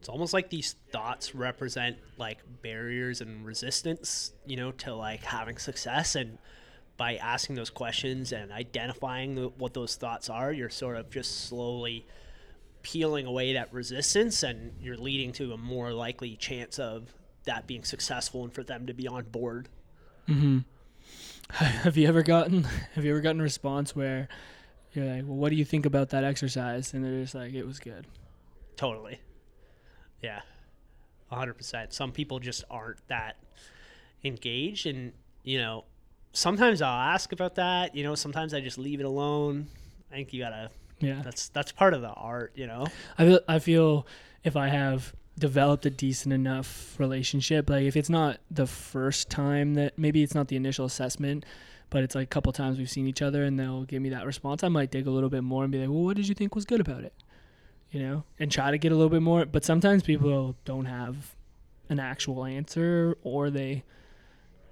It's 0.00 0.08
almost 0.08 0.32
like 0.32 0.50
these 0.50 0.76
thoughts 0.90 1.34
represent 1.34 1.96
like 2.18 2.38
barriers 2.62 3.20
and 3.20 3.44
resistance 3.44 4.32
you 4.46 4.56
know 4.56 4.72
to 4.72 4.94
like 4.94 5.22
having 5.24 5.56
success 5.56 6.14
and 6.14 6.38
by 6.96 7.16
asking 7.16 7.56
those 7.56 7.70
questions 7.70 8.32
and 8.32 8.52
identifying 8.52 9.34
the, 9.34 9.48
what 9.58 9.74
those 9.74 9.96
thoughts 9.96 10.30
are 10.30 10.52
you're 10.52 10.70
sort 10.70 10.96
of 10.96 11.10
just 11.10 11.46
slowly 11.48 12.06
peeling 12.82 13.26
away 13.26 13.54
that 13.54 13.72
resistance 13.72 14.42
and 14.42 14.72
you're 14.80 14.96
leading 14.96 15.32
to 15.32 15.52
a 15.52 15.56
more 15.56 15.92
likely 15.92 16.36
chance 16.36 16.78
of 16.78 17.14
that 17.44 17.66
being 17.66 17.84
successful 17.84 18.42
and 18.44 18.52
for 18.52 18.62
them 18.62 18.86
to 18.86 18.94
be 18.94 19.08
on 19.08 19.24
board 19.24 19.68
Mm-hmm. 20.28 20.60
have 21.54 21.96
you 21.98 22.08
ever 22.08 22.22
gotten 22.22 22.64
have 22.94 23.04
you 23.04 23.10
ever 23.10 23.20
gotten 23.20 23.40
a 23.40 23.42
response 23.42 23.94
where 23.94 24.28
You're 24.94 25.04
like, 25.06 25.24
well, 25.26 25.36
what 25.36 25.50
do 25.50 25.56
you 25.56 25.64
think 25.64 25.86
about 25.86 26.10
that 26.10 26.22
exercise? 26.24 26.94
And 26.94 27.04
they're 27.04 27.20
just 27.20 27.34
like, 27.34 27.52
it 27.52 27.66
was 27.66 27.80
good. 27.80 28.06
Totally. 28.76 29.18
Yeah. 30.22 30.40
100%. 31.32 31.92
Some 31.92 32.12
people 32.12 32.38
just 32.38 32.62
aren't 32.70 33.06
that 33.08 33.36
engaged 34.22 34.86
and, 34.86 35.12
you 35.42 35.58
know, 35.58 35.84
sometimes 36.34 36.82
I'll 36.82 36.90
ask 37.14 37.32
about 37.32 37.54
that, 37.54 37.94
you 37.94 38.02
know, 38.04 38.14
sometimes 38.14 38.52
I 38.52 38.60
just 38.60 38.76
leave 38.76 39.00
it 39.00 39.04
alone. 39.06 39.68
I 40.10 40.14
think 40.16 40.32
you 40.32 40.42
got 40.42 40.50
to 40.50 40.70
Yeah. 41.00 41.22
that's 41.24 41.48
that's 41.48 41.72
part 41.72 41.94
of 41.94 42.02
the 42.02 42.10
art, 42.10 42.52
you 42.54 42.66
know. 42.66 42.86
I 43.18 43.24
feel, 43.24 43.40
I 43.48 43.58
feel 43.58 44.06
if 44.44 44.56
I 44.56 44.68
have 44.68 45.14
developed 45.38 45.86
a 45.86 45.90
decent 45.90 46.32
enough 46.32 46.94
relationship, 46.98 47.68
like 47.70 47.84
if 47.84 47.96
it's 47.96 48.10
not 48.10 48.38
the 48.50 48.66
first 48.66 49.30
time 49.30 49.74
that 49.74 49.98
maybe 49.98 50.22
it's 50.22 50.34
not 50.34 50.48
the 50.48 50.56
initial 50.56 50.84
assessment, 50.84 51.44
but 51.90 52.02
it's 52.02 52.14
like 52.14 52.24
a 52.24 52.28
couple 52.28 52.52
times 52.52 52.78
we've 52.78 52.90
seen 52.90 53.06
each 53.06 53.22
other 53.22 53.44
and 53.44 53.58
they'll 53.58 53.84
give 53.84 54.02
me 54.02 54.10
that 54.10 54.26
response, 54.26 54.62
I 54.62 54.68
might 54.68 54.90
dig 54.90 55.06
a 55.06 55.10
little 55.10 55.30
bit 55.30 55.42
more 55.42 55.62
and 55.64 55.72
be 55.72 55.78
like, 55.78 55.88
well, 55.88 56.04
what 56.04 56.16
did 56.16 56.28
you 56.28 56.34
think 56.34 56.54
was 56.54 56.64
good 56.64 56.80
about 56.80 57.04
it? 57.04 57.14
You 57.90 58.00
know, 58.02 58.24
and 58.40 58.50
try 58.50 58.70
to 58.72 58.78
get 58.78 58.90
a 58.92 58.94
little 58.96 59.10
bit 59.10 59.22
more. 59.22 59.44
But 59.46 59.64
sometimes 59.64 60.02
people 60.02 60.56
don't 60.64 60.86
have 60.86 61.34
an 61.88 62.00
actual 62.00 62.44
answer 62.44 63.16
or 63.22 63.50
they 63.50 63.84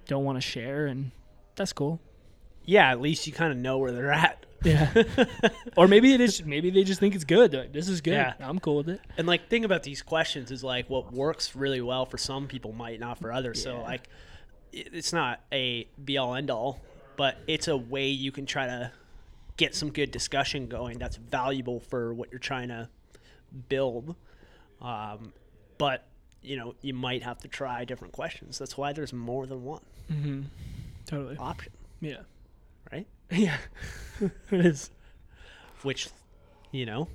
don't 0.07 0.25
want 0.25 0.37
to 0.37 0.41
share, 0.41 0.87
and 0.87 1.11
that's 1.55 1.73
cool. 1.73 1.99
Yeah, 2.65 2.91
at 2.91 3.01
least 3.01 3.27
you 3.27 3.33
kind 3.33 3.51
of 3.51 3.57
know 3.57 3.77
where 3.77 3.91
they're 3.91 4.11
at. 4.11 4.45
Yeah. 4.63 4.91
or 5.77 5.87
maybe 5.87 6.13
it 6.13 6.21
is. 6.21 6.43
Maybe 6.45 6.69
they 6.69 6.83
just 6.83 6.99
think 6.99 7.15
it's 7.15 7.25
good. 7.25 7.51
They're 7.51 7.61
like, 7.61 7.73
this 7.73 7.89
is 7.89 8.01
good. 8.01 8.13
Yeah. 8.13 8.33
I'm 8.39 8.59
cool 8.59 8.77
with 8.77 8.89
it. 8.89 9.01
And 9.17 9.27
like 9.27 9.49
thing 9.49 9.65
about 9.65 9.83
these 9.83 10.01
questions 10.01 10.51
is 10.51 10.63
like 10.63 10.89
what 10.89 11.11
works 11.11 11.55
really 11.55 11.81
well 11.81 12.05
for 12.05 12.17
some 12.17 12.47
people 12.47 12.71
might 12.71 12.99
not 12.99 13.19
for 13.19 13.31
others. 13.33 13.61
So 13.61 13.81
like 13.81 14.07
it's 14.71 15.11
not 15.11 15.41
a 15.51 15.87
be 16.03 16.17
all 16.17 16.33
end 16.35 16.49
all, 16.49 16.79
but 17.17 17.37
it's 17.47 17.67
a 17.67 17.75
way 17.75 18.07
you 18.07 18.31
can 18.31 18.45
try 18.45 18.65
to 18.65 18.91
get 19.57 19.75
some 19.75 19.91
good 19.91 20.11
discussion 20.11 20.67
going 20.67 20.97
that's 20.97 21.17
valuable 21.17 21.79
for 21.81 22.13
what 22.13 22.31
you're 22.31 22.39
trying 22.39 22.69
to 22.69 22.89
build. 23.67 24.15
Um, 24.81 25.33
but 25.77 26.07
you 26.41 26.55
know, 26.55 26.75
you 26.81 26.93
might 26.93 27.23
have 27.23 27.39
to 27.39 27.47
try 27.49 27.83
different 27.83 28.13
questions. 28.13 28.57
That's 28.57 28.77
why 28.77 28.93
there's 28.93 29.13
more 29.13 29.45
than 29.45 29.63
one 29.63 29.81
Mm-hmm. 30.11 30.41
Totally. 31.13 31.37
option, 31.37 31.71
Yeah. 32.01 32.17
right? 32.91 33.07
Yeah. 33.31 33.57
it 34.21 34.31
is. 34.65 34.89
Which, 35.83 36.09
you 36.71 36.85
know, 36.85 37.07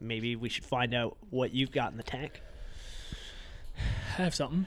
maybe 0.00 0.36
we 0.36 0.48
should 0.48 0.64
find 0.64 0.92
out 0.94 1.16
what 1.30 1.54
you've 1.54 1.72
got 1.72 1.92
in 1.92 1.96
the 1.96 2.02
tank. 2.02 2.40
I 4.18 4.22
have 4.22 4.34
something. 4.34 4.66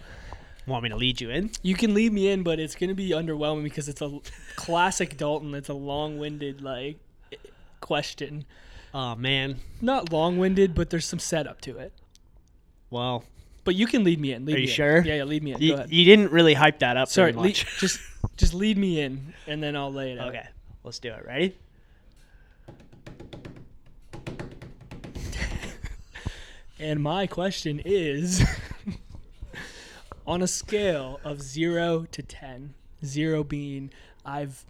Want 0.67 0.83
me 0.83 0.89
to 0.89 0.95
lead 0.95 1.21
you 1.21 1.29
in? 1.29 1.51
You 1.61 1.75
can 1.75 1.93
lead 1.93 2.11
me 2.11 2.27
in, 2.29 2.41
but 2.41 2.59
it's 2.59 2.75
gonna 2.75 2.95
be 2.95 3.09
underwhelming 3.11 3.63
because 3.63 3.87
it's 3.87 4.01
a 4.01 4.19
classic 4.55 5.15
Dalton. 5.15 5.53
It's 5.53 5.69
a 5.69 5.73
long-winded 5.75 6.61
like 6.61 6.97
question. 7.81 8.45
Oh 8.93 9.13
man. 9.15 9.57
Not 9.81 10.11
long-winded, 10.11 10.73
but 10.73 10.89
there's 10.89 11.05
some 11.05 11.19
setup 11.19 11.61
to 11.61 11.77
it. 11.77 11.93
Well, 12.89 13.25
But 13.65 13.75
you 13.75 13.87
can 13.87 14.03
lead 14.03 14.19
me 14.21 14.31
in. 14.31 14.45
Lead 14.45 14.55
Are 14.55 14.59
you 14.59 14.65
me 14.65 14.71
in. 14.71 14.75
sure? 14.75 15.01
Yeah, 15.03 15.15
yeah. 15.15 15.23
Lead 15.23 15.43
me 15.43 15.53
in. 15.53 15.61
You, 15.61 15.69
Go 15.71 15.75
ahead. 15.79 15.91
you 15.91 16.05
didn't 16.05 16.31
really 16.31 16.53
hype 16.53 16.79
that 16.79 16.95
up 16.97 17.09
Sorry. 17.09 17.33
very 17.33 17.47
much. 17.47 17.65
just 17.79 17.99
just 18.37 18.53
lead 18.53 18.77
me 18.77 19.01
in, 19.01 19.33
and 19.47 19.61
then 19.61 19.75
I'll 19.75 19.91
lay 19.91 20.13
it 20.13 20.19
out. 20.19 20.29
okay, 20.29 20.47
let's 20.83 20.99
do 20.99 21.11
it. 21.11 21.25
Ready? 21.25 21.57
And 26.77 27.01
my 27.01 27.25
question 27.25 27.81
is 27.85 28.43
on 30.27 30.41
a 30.41 30.47
scale 30.47 31.21
of 31.23 31.41
0 31.41 32.05
to 32.11 32.21
10, 32.21 32.73
0 33.03 33.43
being 33.45 33.91
I've 34.25 34.65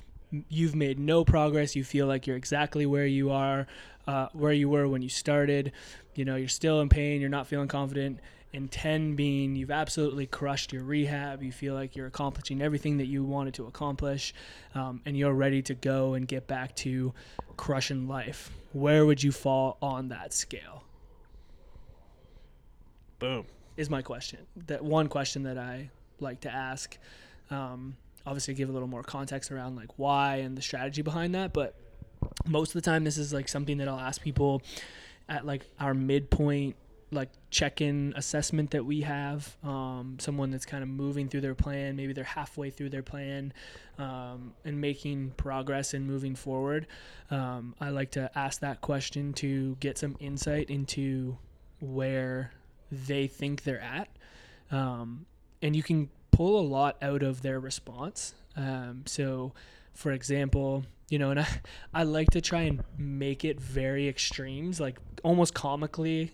you've 0.50 0.76
made 0.76 1.00
no 1.00 1.26
progress, 1.26 1.76
you 1.76 1.84
feel 1.84 2.06
like 2.06 2.28
you're 2.28 2.38
exactly 2.38 2.86
where 2.86 3.08
you 3.08 3.32
are 3.32 3.66
uh, 4.08 4.28
where 4.34 4.54
you 4.54 4.70
were 4.70 4.88
when 4.88 5.02
you 5.02 5.10
started, 5.10 5.72
you 6.14 6.26
know, 6.26 6.36
you're 6.36 6.48
still 6.48 6.80
in 6.82 6.90
pain, 6.90 7.22
you're 7.22 7.30
not 7.30 7.48
feeling 7.48 7.68
confident, 7.68 8.20
and 8.56 8.72
10 8.72 9.16
being 9.16 9.56
you've 9.56 9.70
absolutely 9.70 10.26
crushed 10.26 10.72
your 10.72 10.84
rehab, 10.84 11.44
you 11.44 11.52
feel 11.52 11.74
like 11.74 11.96
you're 11.96 12.08
accomplishing 12.08 12.62
everything 12.62 12.98
that 12.98 13.08
you 13.08 13.24
wanted 13.24 13.54
to 13.56 13.68
accomplish, 13.68 14.34
um, 14.74 15.02
and 15.06 15.18
you're 15.18 15.34
ready 15.34 15.62
to 15.62 15.76
go 15.76 16.14
and 16.14 16.26
get 16.28 16.48
back 16.48 16.74
to 16.78 17.14
crushing 17.58 18.08
life. 18.08 18.50
Where 18.72 19.06
would 19.06 19.22
you 19.22 19.34
fall 19.34 19.78
on 19.82 20.08
that 20.10 20.34
scale? 20.34 20.84
Boom. 23.20 23.46
is 23.78 23.90
my 23.90 24.02
question. 24.02 24.40
That 24.68 24.84
one 24.84 25.08
question 25.08 25.44
that 25.44 25.58
I 25.58 25.90
like 26.20 26.42
to 26.42 26.50
ask. 26.50 26.98
Um, 27.52 27.98
obviously, 28.26 28.54
give 28.54 28.70
a 28.70 28.72
little 28.72 28.88
more 28.88 29.04
context 29.04 29.52
around 29.52 29.76
like 29.76 29.98
why 29.98 30.38
and 30.38 30.58
the 30.58 30.62
strategy 30.62 31.02
behind 31.02 31.36
that. 31.36 31.52
But 31.54 31.76
most 32.46 32.70
of 32.70 32.82
the 32.82 32.90
time, 32.90 33.04
this 33.04 33.18
is 33.18 33.34
like 33.34 33.50
something 33.50 33.78
that 33.80 33.88
I'll 33.88 34.00
ask 34.00 34.22
people 34.22 34.62
at 35.28 35.46
like 35.46 35.66
our 35.80 35.94
midpoint, 35.94 36.76
like 37.12 37.30
check-in 37.50 38.14
assessment 38.16 38.72
that 38.72 38.86
we 38.86 39.02
have. 39.02 39.56
Um, 39.64 40.18
someone 40.20 40.52
that's 40.52 40.66
kind 40.66 40.84
of 40.84 40.90
moving 40.90 41.30
through 41.30 41.42
their 41.42 41.56
plan. 41.56 41.96
Maybe 41.96 42.14
they're 42.14 42.24
halfway 42.24 42.70
through 42.70 42.90
their 42.90 43.04
plan 43.04 43.54
um, 43.98 44.54
and 44.64 44.80
making 44.82 45.32
progress 45.38 45.94
and 45.94 46.06
moving 46.06 46.36
forward. 46.36 46.88
Um, 47.32 47.76
I 47.80 47.90
like 47.90 48.12
to 48.12 48.30
ask 48.36 48.62
that 48.62 48.82
question 48.82 49.34
to 49.34 49.76
get 49.80 49.98
some 49.98 50.16
insight 50.20 50.70
into 50.70 51.38
where 51.80 52.52
they 52.92 53.28
think 53.28 53.64
they're 53.64 53.82
at. 53.82 54.10
Um, 54.72 55.26
and 55.62 55.76
you 55.76 55.84
can 55.84 56.10
pull 56.32 56.60
a 56.60 56.66
lot 56.68 56.98
out 57.02 57.24
of 57.24 57.42
their 57.42 57.60
response. 57.60 58.34
Um, 58.58 59.04
so, 59.06 59.54
for 59.94 60.12
example, 60.12 60.84
you 61.10 61.20
know, 61.20 61.32
and 61.32 61.40
I, 61.40 61.48
I 61.94 62.04
like 62.04 62.32
to 62.32 62.42
try 62.42 62.62
and 62.62 62.84
make 62.98 63.46
it 63.46 63.60
very 63.60 64.08
extremes, 64.08 64.80
like 64.80 64.98
almost 65.24 65.54
comically 65.54 66.34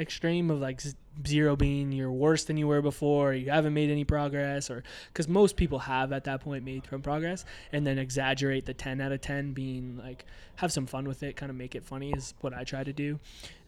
extreme 0.00 0.50
of 0.50 0.60
like 0.60 0.80
zero 1.26 1.56
being 1.56 1.92
you're 1.92 2.10
worse 2.10 2.44
than 2.44 2.56
you 2.56 2.66
were 2.66 2.82
before, 2.82 3.34
you 3.34 3.50
haven't 3.50 3.74
made 3.74 3.90
any 3.90 4.04
progress, 4.04 4.70
or 4.70 4.82
because 5.08 5.28
most 5.28 5.56
people 5.56 5.78
have 5.78 6.12
at 6.12 6.24
that 6.24 6.40
point 6.40 6.64
made 6.64 6.86
some 6.88 7.02
progress, 7.02 7.44
and 7.72 7.86
then 7.86 7.98
exaggerate 7.98 8.66
the 8.66 8.74
10 8.74 9.00
out 9.00 9.12
of 9.12 9.20
10 9.20 9.52
being 9.52 10.00
like 10.02 10.24
have 10.56 10.72
some 10.72 10.86
fun 10.86 11.06
with 11.06 11.22
it, 11.22 11.36
kind 11.36 11.50
of 11.50 11.56
make 11.56 11.74
it 11.74 11.84
funny 11.84 12.12
is 12.12 12.34
what 12.40 12.54
I 12.54 12.64
try 12.64 12.84
to 12.84 12.92
do. 12.92 13.18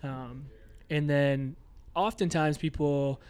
Um, 0.02 0.46
and 0.90 1.08
then 1.08 1.56
oftentimes 1.94 2.58
people 2.58 3.20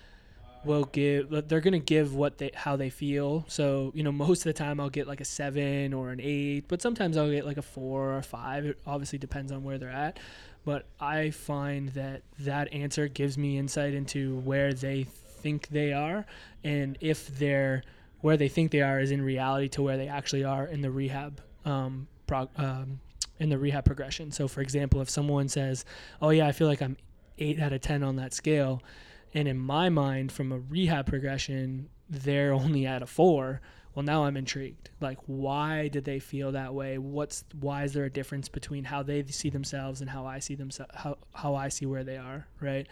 will 0.64 0.84
give 0.84 1.28
they're 1.48 1.60
going 1.60 1.72
to 1.72 1.80
give 1.80 2.14
what 2.14 2.38
they 2.38 2.50
how 2.54 2.76
they 2.76 2.90
feel. 2.90 3.44
So 3.48 3.92
you 3.94 4.02
know 4.02 4.12
most 4.26 4.40
of 4.40 4.44
the 4.44 4.52
time 4.52 4.78
i'll 4.78 4.90
get 4.90 5.08
like 5.08 5.20
a 5.20 5.24
seven 5.24 5.92
or 5.92 6.10
an 6.10 6.20
eight 6.22 6.66
but 6.68 6.80
sometimes 6.80 7.16
i'll 7.16 7.30
get 7.30 7.44
like 7.44 7.56
a 7.56 7.62
four 7.62 8.12
or 8.12 8.18
a 8.18 8.22
five. 8.22 8.64
It 8.64 8.78
obviously 8.86 9.18
depends 9.18 9.50
on 9.50 9.64
where 9.64 9.78
they're 9.78 9.90
at 9.90 10.18
but 10.64 10.86
i 11.00 11.30
find 11.30 11.90
that 11.90 12.22
that 12.38 12.72
answer 12.72 13.08
gives 13.08 13.36
me 13.36 13.58
insight 13.58 13.94
into 13.94 14.36
where 14.40 14.72
they 14.72 15.04
think 15.04 15.68
they 15.68 15.92
are 15.92 16.24
and 16.64 16.96
if 17.00 17.26
they're 17.38 17.82
where 18.20 18.36
they 18.36 18.48
think 18.48 18.70
they 18.70 18.82
are 18.82 19.00
is 19.00 19.10
in 19.10 19.20
reality 19.20 19.68
to 19.68 19.82
where 19.82 19.96
they 19.96 20.06
actually 20.08 20.44
are 20.44 20.66
in 20.66 20.80
the 20.80 20.90
rehab 20.90 21.40
um, 21.64 22.06
prog- 22.26 22.50
um, 22.56 23.00
in 23.40 23.48
the 23.48 23.58
rehab 23.58 23.84
progression 23.84 24.30
so 24.30 24.46
for 24.46 24.60
example 24.60 25.00
if 25.00 25.10
someone 25.10 25.48
says 25.48 25.84
oh 26.20 26.30
yeah 26.30 26.46
i 26.46 26.52
feel 26.52 26.68
like 26.68 26.80
i'm 26.80 26.96
eight 27.42 27.60
out 27.60 27.72
of 27.72 27.80
10 27.80 28.02
on 28.02 28.16
that 28.16 28.32
scale. 28.32 28.82
And 29.34 29.48
in 29.48 29.58
my 29.58 29.88
mind, 29.88 30.32
from 30.32 30.52
a 30.52 30.58
rehab 30.58 31.06
progression, 31.06 31.88
they're 32.08 32.52
only 32.62 32.86
at 32.86 33.02
a 33.02 33.06
four. 33.06 33.60
Well, 33.94 34.04
now 34.04 34.24
I'm 34.24 34.36
intrigued. 34.36 34.88
Like, 35.00 35.18
why 35.26 35.88
did 35.88 36.04
they 36.04 36.18
feel 36.18 36.52
that 36.52 36.74
way? 36.74 36.96
What's 36.98 37.44
why 37.60 37.84
is 37.84 37.92
there 37.92 38.04
a 38.04 38.10
difference 38.10 38.48
between 38.48 38.84
how 38.84 39.02
they 39.02 39.22
see 39.24 39.50
themselves 39.50 40.00
and 40.00 40.08
how 40.08 40.26
I 40.26 40.38
see 40.38 40.54
themselves, 40.54 40.92
how, 40.94 41.18
how 41.34 41.54
I 41.54 41.68
see 41.68 41.84
where 41.84 42.04
they 42.04 42.16
are, 42.16 42.46
right? 42.60 42.86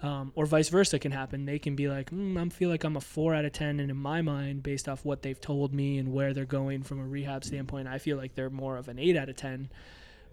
Um, 0.00 0.32
or 0.36 0.46
vice 0.46 0.68
versa 0.68 0.98
can 0.98 1.12
happen. 1.12 1.44
They 1.44 1.58
can 1.58 1.74
be 1.74 1.88
like, 1.88 2.10
mm, 2.10 2.40
I 2.40 2.48
feel 2.50 2.70
like 2.70 2.84
I'm 2.84 2.96
a 2.96 3.00
four 3.00 3.34
out 3.34 3.44
of 3.44 3.52
10. 3.52 3.80
And 3.80 3.90
in 3.90 3.96
my 3.96 4.22
mind, 4.22 4.62
based 4.62 4.88
off 4.88 5.04
what 5.04 5.22
they've 5.22 5.40
told 5.40 5.74
me 5.74 5.98
and 5.98 6.12
where 6.12 6.32
they're 6.32 6.44
going 6.44 6.82
from 6.84 7.00
a 7.00 7.04
rehab 7.04 7.44
standpoint, 7.44 7.88
I 7.88 7.98
feel 7.98 8.16
like 8.16 8.34
they're 8.34 8.48
more 8.48 8.76
of 8.76 8.88
an 8.88 8.98
eight 8.98 9.16
out 9.16 9.28
of 9.28 9.36
10. 9.36 9.70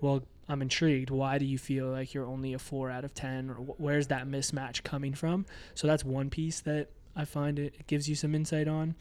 Well, 0.02 0.24
I'm 0.48 0.62
intrigued. 0.62 1.10
Why 1.10 1.40
do 1.40 1.46
you 1.46 1.58
feel 1.58 1.88
like 1.88 2.14
you're 2.14 2.28
only 2.28 2.54
a 2.54 2.60
four 2.60 2.92
out 2.92 3.04
of 3.06 3.16
10? 3.16 3.50
Or 3.50 3.54
wh- 3.56 3.80
where's 3.80 4.08
that 4.08 4.28
mismatch 4.28 4.84
coming 4.84 5.16
from? 5.16 5.48
So 5.74 5.88
that's 5.88 6.06
one 6.06 6.30
piece 6.30 6.62
that 6.62 6.90
I 7.16 7.26
find 7.26 7.58
it, 7.58 7.74
it 7.80 7.88
gives 7.88 8.08
you 8.08 8.14
some 8.16 8.36
insight 8.36 8.68
on. 8.68 8.94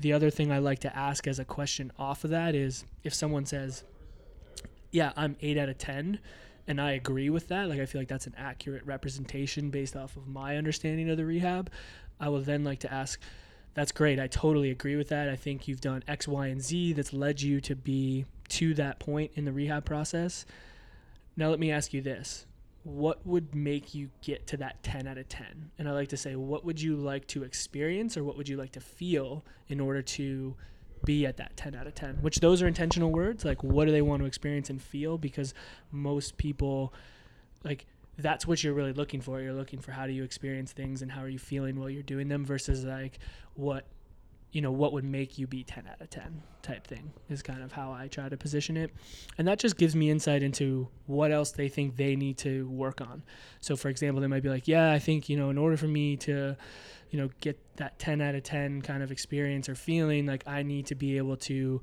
The 0.00 0.14
other 0.14 0.30
thing 0.30 0.50
I 0.50 0.58
like 0.58 0.78
to 0.80 0.96
ask 0.96 1.26
as 1.26 1.38
a 1.38 1.44
question 1.44 1.92
off 1.98 2.24
of 2.24 2.30
that 2.30 2.54
is 2.54 2.84
if 3.04 3.12
someone 3.12 3.44
says, 3.44 3.84
Yeah, 4.90 5.12
I'm 5.14 5.36
eight 5.40 5.58
out 5.58 5.68
of 5.68 5.76
10, 5.76 6.18
and 6.66 6.80
I 6.80 6.92
agree 6.92 7.28
with 7.28 7.48
that, 7.48 7.68
like 7.68 7.80
I 7.80 7.86
feel 7.86 8.00
like 8.00 8.08
that's 8.08 8.26
an 8.26 8.34
accurate 8.38 8.84
representation 8.86 9.70
based 9.70 9.96
off 9.96 10.16
of 10.16 10.26
my 10.26 10.56
understanding 10.56 11.10
of 11.10 11.18
the 11.18 11.26
rehab, 11.26 11.70
I 12.18 12.30
will 12.30 12.40
then 12.40 12.64
like 12.64 12.80
to 12.80 12.92
ask, 12.92 13.20
that's 13.74 13.92
great. 13.92 14.18
I 14.18 14.26
totally 14.26 14.70
agree 14.70 14.96
with 14.96 15.08
that. 15.08 15.28
I 15.28 15.36
think 15.36 15.68
you've 15.68 15.80
done 15.80 16.02
X, 16.08 16.26
Y, 16.26 16.46
and 16.46 16.62
Z 16.62 16.94
that's 16.94 17.12
led 17.12 17.40
you 17.40 17.60
to 17.60 17.76
be 17.76 18.24
to 18.48 18.74
that 18.74 18.98
point 18.98 19.32
in 19.34 19.44
the 19.44 19.52
rehab 19.52 19.84
process. 19.84 20.44
Now, 21.36 21.50
let 21.50 21.60
me 21.60 21.70
ask 21.70 21.92
you 21.92 22.00
this. 22.00 22.46
What 22.82 23.26
would 23.26 23.54
make 23.54 23.94
you 23.94 24.10
get 24.22 24.46
to 24.48 24.56
that 24.58 24.82
10 24.82 25.06
out 25.06 25.18
of 25.18 25.28
10? 25.28 25.70
And 25.78 25.88
I 25.88 25.92
like 25.92 26.08
to 26.08 26.16
say, 26.16 26.34
what 26.36 26.64
would 26.64 26.80
you 26.80 26.96
like 26.96 27.26
to 27.28 27.44
experience 27.44 28.16
or 28.16 28.24
what 28.24 28.36
would 28.36 28.48
you 28.48 28.56
like 28.56 28.72
to 28.72 28.80
feel 28.80 29.44
in 29.68 29.80
order 29.80 30.02
to 30.02 30.56
be 31.04 31.26
at 31.26 31.36
that 31.38 31.56
10 31.56 31.74
out 31.74 31.86
of 31.86 31.94
10 31.94 32.18
which 32.20 32.40
those 32.40 32.60
are 32.60 32.66
intentional 32.66 33.10
words 33.10 33.42
like 33.42 33.64
what 33.64 33.86
do 33.86 33.90
they 33.90 34.02
want 34.02 34.20
to 34.20 34.26
experience 34.26 34.68
and 34.68 34.82
feel? 34.82 35.16
Because 35.16 35.54
most 35.90 36.36
people 36.36 36.92
like 37.64 37.86
that's 38.18 38.46
what 38.46 38.62
you're 38.62 38.74
really 38.74 38.92
looking 38.92 39.20
for. 39.20 39.40
You're 39.40 39.54
looking 39.54 39.80
for 39.80 39.92
how 39.92 40.06
do 40.06 40.12
you 40.12 40.22
experience 40.22 40.72
things 40.72 41.02
and 41.02 41.10
how 41.10 41.22
are 41.22 41.28
you 41.28 41.38
feeling 41.38 41.78
while 41.78 41.90
you're 41.90 42.02
doing 42.02 42.28
them 42.28 42.44
versus 42.44 42.84
like 42.84 43.18
what 43.54 43.86
you 44.52 44.60
know 44.60 44.72
what 44.72 44.92
would 44.92 45.04
make 45.04 45.38
you 45.38 45.46
be 45.46 45.62
10 45.62 45.86
out 45.90 46.00
of 46.00 46.10
10 46.10 46.42
type 46.62 46.86
thing 46.86 47.12
is 47.28 47.42
kind 47.42 47.62
of 47.62 47.72
how 47.72 47.92
i 47.92 48.08
try 48.08 48.28
to 48.28 48.36
position 48.36 48.76
it. 48.76 48.90
And 49.38 49.46
that 49.48 49.58
just 49.58 49.76
gives 49.76 49.94
me 49.94 50.10
insight 50.10 50.42
into 50.42 50.88
what 51.06 51.32
else 51.32 51.52
they 51.52 51.68
think 51.68 51.96
they 51.96 52.16
need 52.16 52.38
to 52.38 52.68
work 52.68 53.00
on. 53.00 53.22
So 53.60 53.76
for 53.76 53.88
example 53.88 54.20
they 54.20 54.26
might 54.26 54.42
be 54.42 54.48
like 54.48 54.68
yeah 54.68 54.92
i 54.92 54.98
think 54.98 55.28
you 55.28 55.36
know 55.36 55.50
in 55.50 55.58
order 55.58 55.76
for 55.76 55.88
me 55.88 56.16
to 56.18 56.56
you 57.10 57.18
know 57.18 57.28
get 57.40 57.58
that 57.76 57.98
10 57.98 58.20
out 58.20 58.34
of 58.34 58.42
10 58.42 58.82
kind 58.82 59.02
of 59.02 59.10
experience 59.10 59.68
or 59.68 59.74
feeling 59.74 60.26
like 60.26 60.44
i 60.46 60.62
need 60.62 60.86
to 60.86 60.94
be 60.94 61.16
able 61.16 61.36
to 61.36 61.80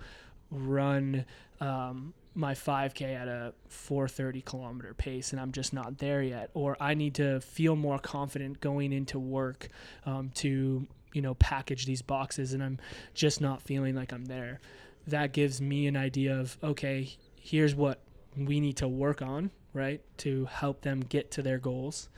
run 0.49 1.25
um, 1.59 2.13
my 2.33 2.53
5k 2.53 3.01
at 3.15 3.27
a 3.27 3.53
430 3.67 4.41
kilometer 4.41 4.93
pace 4.93 5.31
and 5.31 5.41
i'm 5.41 5.51
just 5.51 5.73
not 5.73 5.97
there 5.97 6.21
yet. 6.21 6.49
Or 6.53 6.77
i 6.79 6.93
need 6.93 7.15
to 7.15 7.41
feel 7.41 7.75
more 7.75 7.99
confident 7.99 8.61
going 8.61 8.93
into 8.93 9.19
work 9.19 9.69
um, 10.05 10.31
to 10.35 10.87
you 11.13 11.21
know 11.21 11.33
package 11.35 11.85
these 11.85 12.01
boxes 12.01 12.53
and 12.53 12.63
i'm 12.63 12.77
just 13.13 13.41
not 13.41 13.61
feeling 13.61 13.95
like 13.95 14.11
i'm 14.11 14.25
there. 14.25 14.59
That 15.07 15.31
gives 15.31 15.61
me 15.61 15.87
an 15.87 15.95
idea 15.95 16.37
of 16.37 16.57
okay 16.63 17.09
here's 17.39 17.73
what 17.73 18.01
we 18.35 18.59
need 18.59 18.77
to 18.77 18.87
work 18.87 19.21
on 19.21 19.51
right 19.73 20.01
to 20.17 20.45
help 20.45 20.81
them 20.81 21.01
get 21.01 21.31
to 21.31 21.41
their 21.41 21.59
goals. 21.59 22.09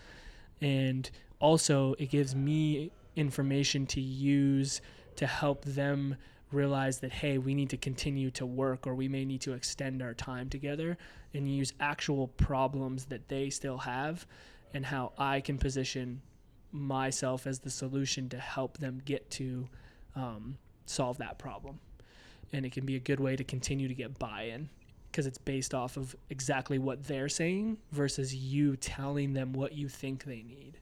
And 0.61 1.09
also 1.39 1.95
it 1.99 2.09
gives 2.09 2.35
me 2.35 2.91
information 3.15 3.85
to 3.85 4.01
use 4.01 4.81
to 5.17 5.27
help 5.27 5.65
them 5.65 6.15
realize 6.51 6.99
that 6.99 7.11
hey 7.11 7.37
we 7.37 7.53
need 7.53 7.69
to 7.69 7.77
continue 7.77 8.31
to 8.31 8.45
work 8.45 8.87
or 8.87 8.95
we 8.95 9.07
may 9.07 9.23
need 9.23 9.41
to 9.41 9.53
extend 9.53 10.01
our 10.01 10.13
time 10.13 10.49
together 10.49 10.97
and 11.33 11.47
use 11.47 11.73
actual 11.79 12.27
problems 12.27 13.05
that 13.05 13.27
they 13.27 13.49
still 13.49 13.77
have 13.77 14.25
and 14.73 14.85
how 14.85 15.11
i 15.17 15.39
can 15.39 15.57
position 15.57 16.21
myself 16.71 17.47
as 17.47 17.59
the 17.59 17.69
solution 17.69 18.29
to 18.29 18.37
help 18.37 18.77
them 18.77 19.01
get 19.03 19.29
to 19.31 19.67
um, 20.15 20.57
solve 20.85 21.17
that 21.17 21.39
problem. 21.39 21.79
And 22.51 22.65
it 22.65 22.71
can 22.71 22.85
be 22.85 22.95
a 22.95 22.99
good 22.99 23.19
way 23.19 23.35
to 23.35 23.43
continue 23.43 23.87
to 23.87 23.93
get 23.93 24.17
buy 24.17 24.43
in 24.43 24.69
because 25.11 25.25
it's 25.25 25.37
based 25.37 25.73
off 25.73 25.97
of 25.97 26.15
exactly 26.29 26.77
what 26.77 27.05
they're 27.05 27.29
saying 27.29 27.77
versus 27.91 28.33
you 28.33 28.75
telling 28.75 29.33
them 29.33 29.53
what 29.53 29.73
you 29.73 29.87
think 29.87 30.23
they 30.23 30.43
need. 30.43 30.77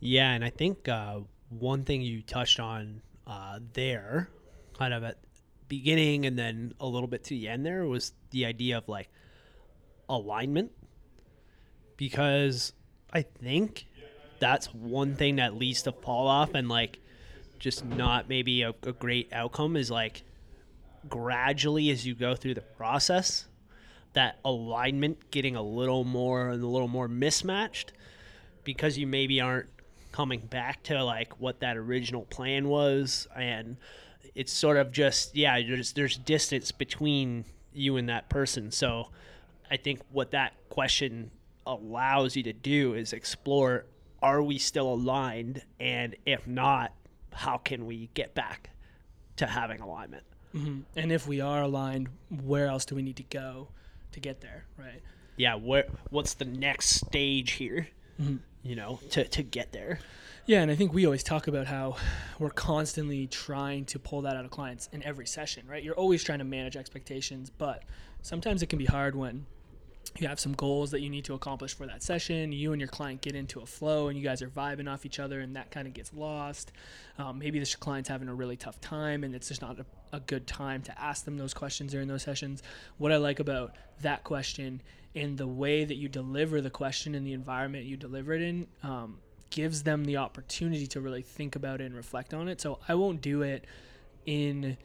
Yeah, 0.00 0.32
and 0.32 0.44
I 0.44 0.50
think 0.50 0.88
uh, 0.88 1.20
one 1.48 1.84
thing 1.84 2.02
you 2.02 2.22
touched 2.22 2.60
on 2.60 3.00
uh, 3.26 3.60
there, 3.72 4.28
kind 4.78 4.94
of 4.94 5.04
at 5.04 5.18
beginning 5.68 6.26
and 6.26 6.38
then 6.38 6.74
a 6.80 6.86
little 6.86 7.08
bit 7.08 7.24
to 7.24 7.30
the 7.30 7.48
end 7.48 7.64
there, 7.64 7.84
was 7.86 8.12
the 8.30 8.46
idea 8.46 8.78
of 8.78 8.88
like 8.88 9.08
alignment. 10.08 10.72
Because 11.96 12.74
I 13.16 13.22
think 13.22 13.86
that's 14.40 14.66
one 14.74 15.16
thing 15.16 15.36
that 15.36 15.54
leads 15.54 15.82
to 15.84 15.92
fall 15.92 16.28
off 16.28 16.52
and 16.52 16.68
like 16.68 16.98
just 17.58 17.82
not 17.82 18.28
maybe 18.28 18.60
a, 18.60 18.74
a 18.82 18.92
great 18.92 19.32
outcome 19.32 19.74
is 19.74 19.90
like 19.90 20.22
gradually 21.08 21.88
as 21.88 22.06
you 22.06 22.14
go 22.14 22.34
through 22.34 22.52
the 22.52 22.60
process 22.60 23.46
that 24.12 24.38
alignment 24.44 25.30
getting 25.30 25.56
a 25.56 25.62
little 25.62 26.04
more 26.04 26.50
and 26.50 26.62
a 26.62 26.66
little 26.66 26.88
more 26.88 27.08
mismatched 27.08 27.94
because 28.64 28.98
you 28.98 29.06
maybe 29.06 29.40
aren't 29.40 29.70
coming 30.12 30.40
back 30.40 30.82
to 30.82 31.02
like 31.02 31.40
what 31.40 31.60
that 31.60 31.78
original 31.78 32.26
plan 32.26 32.68
was. 32.68 33.26
And 33.34 33.78
it's 34.34 34.52
sort 34.52 34.76
of 34.76 34.92
just 34.92 35.34
yeah 35.34 35.58
there's 35.66 35.94
there's 35.94 36.18
distance 36.18 36.70
between 36.70 37.46
you 37.72 37.96
and 37.96 38.10
that 38.10 38.28
person. 38.28 38.70
So 38.70 39.08
i 39.68 39.76
think 39.76 40.00
what 40.12 40.30
that 40.30 40.52
question 40.68 41.30
allows 41.66 42.36
you 42.36 42.42
to 42.44 42.52
do 42.52 42.94
is 42.94 43.12
explore 43.12 43.86
are 44.22 44.42
we 44.42 44.58
still 44.58 44.92
aligned? 44.94 45.62
And 45.78 46.16
if 46.24 46.46
not 46.46 46.92
how 47.32 47.58
can 47.58 47.84
we 47.84 48.08
get 48.14 48.34
back 48.34 48.70
to 49.36 49.46
having 49.46 49.80
alignment? 49.80 50.24
Mm-hmm. 50.54 50.80
and 50.96 51.12
if 51.12 51.26
we 51.26 51.42
are 51.42 51.62
aligned 51.62 52.08
where 52.30 52.68
else 52.68 52.86
do 52.86 52.94
we 52.94 53.02
need 53.02 53.16
to 53.16 53.24
go 53.24 53.68
to 54.12 54.20
get 54.20 54.40
there 54.40 54.64
right? 54.78 55.02
Yeah 55.36 55.56
where 55.56 55.84
what's 56.08 56.34
the 56.34 56.46
next 56.46 56.90
stage 56.90 57.52
here 57.52 57.88
mm-hmm. 58.18 58.36
you 58.62 58.74
know 58.74 59.00
to, 59.10 59.24
to 59.24 59.42
get 59.42 59.72
there? 59.72 59.98
Yeah 60.46 60.62
and 60.62 60.70
i 60.70 60.74
think 60.74 60.94
we 60.94 61.04
always 61.04 61.22
talk 61.22 61.46
about 61.46 61.66
how 61.66 61.96
we're 62.38 62.48
constantly 62.48 63.26
trying 63.26 63.84
to 63.86 63.98
pull 63.98 64.22
that 64.22 64.36
out 64.36 64.46
of 64.46 64.50
clients 64.50 64.88
in 64.92 65.02
every 65.02 65.26
session 65.26 65.66
right? 65.68 65.82
You're 65.82 65.96
always 65.96 66.24
trying 66.24 66.38
to 66.38 66.44
manage 66.44 66.76
expectations 66.76 67.50
but 67.50 67.82
sometimes 68.22 68.62
it 68.62 68.68
can 68.68 68.78
be 68.78 68.86
hard 68.86 69.14
when 69.14 69.44
you 70.18 70.28
have 70.28 70.40
some 70.40 70.52
goals 70.52 70.90
that 70.92 71.00
you 71.00 71.10
need 71.10 71.24
to 71.26 71.34
accomplish 71.34 71.74
for 71.74 71.86
that 71.86 72.02
session. 72.02 72.52
You 72.52 72.72
and 72.72 72.80
your 72.80 72.88
client 72.88 73.20
get 73.20 73.34
into 73.34 73.60
a 73.60 73.66
flow 73.66 74.08
and 74.08 74.18
you 74.18 74.24
guys 74.24 74.42
are 74.42 74.48
vibing 74.48 74.90
off 74.90 75.04
each 75.04 75.18
other, 75.18 75.40
and 75.40 75.56
that 75.56 75.70
kind 75.70 75.86
of 75.86 75.94
gets 75.94 76.12
lost. 76.14 76.72
Um, 77.18 77.38
maybe 77.38 77.58
this 77.58 77.74
client's 77.74 78.08
having 78.08 78.28
a 78.28 78.34
really 78.34 78.56
tough 78.56 78.80
time 78.80 79.24
and 79.24 79.34
it's 79.34 79.48
just 79.48 79.62
not 79.62 79.78
a, 79.78 79.86
a 80.12 80.20
good 80.20 80.46
time 80.46 80.82
to 80.82 81.00
ask 81.00 81.24
them 81.24 81.36
those 81.36 81.54
questions 81.54 81.92
during 81.92 82.08
those 82.08 82.22
sessions. 82.22 82.62
What 82.98 83.12
I 83.12 83.16
like 83.16 83.40
about 83.40 83.74
that 84.02 84.24
question 84.24 84.82
and 85.14 85.38
the 85.38 85.46
way 85.46 85.84
that 85.84 85.96
you 85.96 86.08
deliver 86.08 86.60
the 86.60 86.70
question 86.70 87.14
and 87.14 87.26
the 87.26 87.32
environment 87.32 87.84
you 87.84 87.96
deliver 87.96 88.34
it 88.34 88.42
in 88.42 88.66
um, 88.82 89.18
gives 89.50 89.82
them 89.82 90.04
the 90.04 90.18
opportunity 90.18 90.86
to 90.88 91.00
really 91.00 91.22
think 91.22 91.56
about 91.56 91.80
it 91.80 91.84
and 91.84 91.94
reflect 91.94 92.34
on 92.34 92.48
it. 92.48 92.60
So 92.60 92.78
I 92.86 92.94
won't 92.94 93.22
do 93.22 93.42
it 93.42 93.64
in 94.26 94.76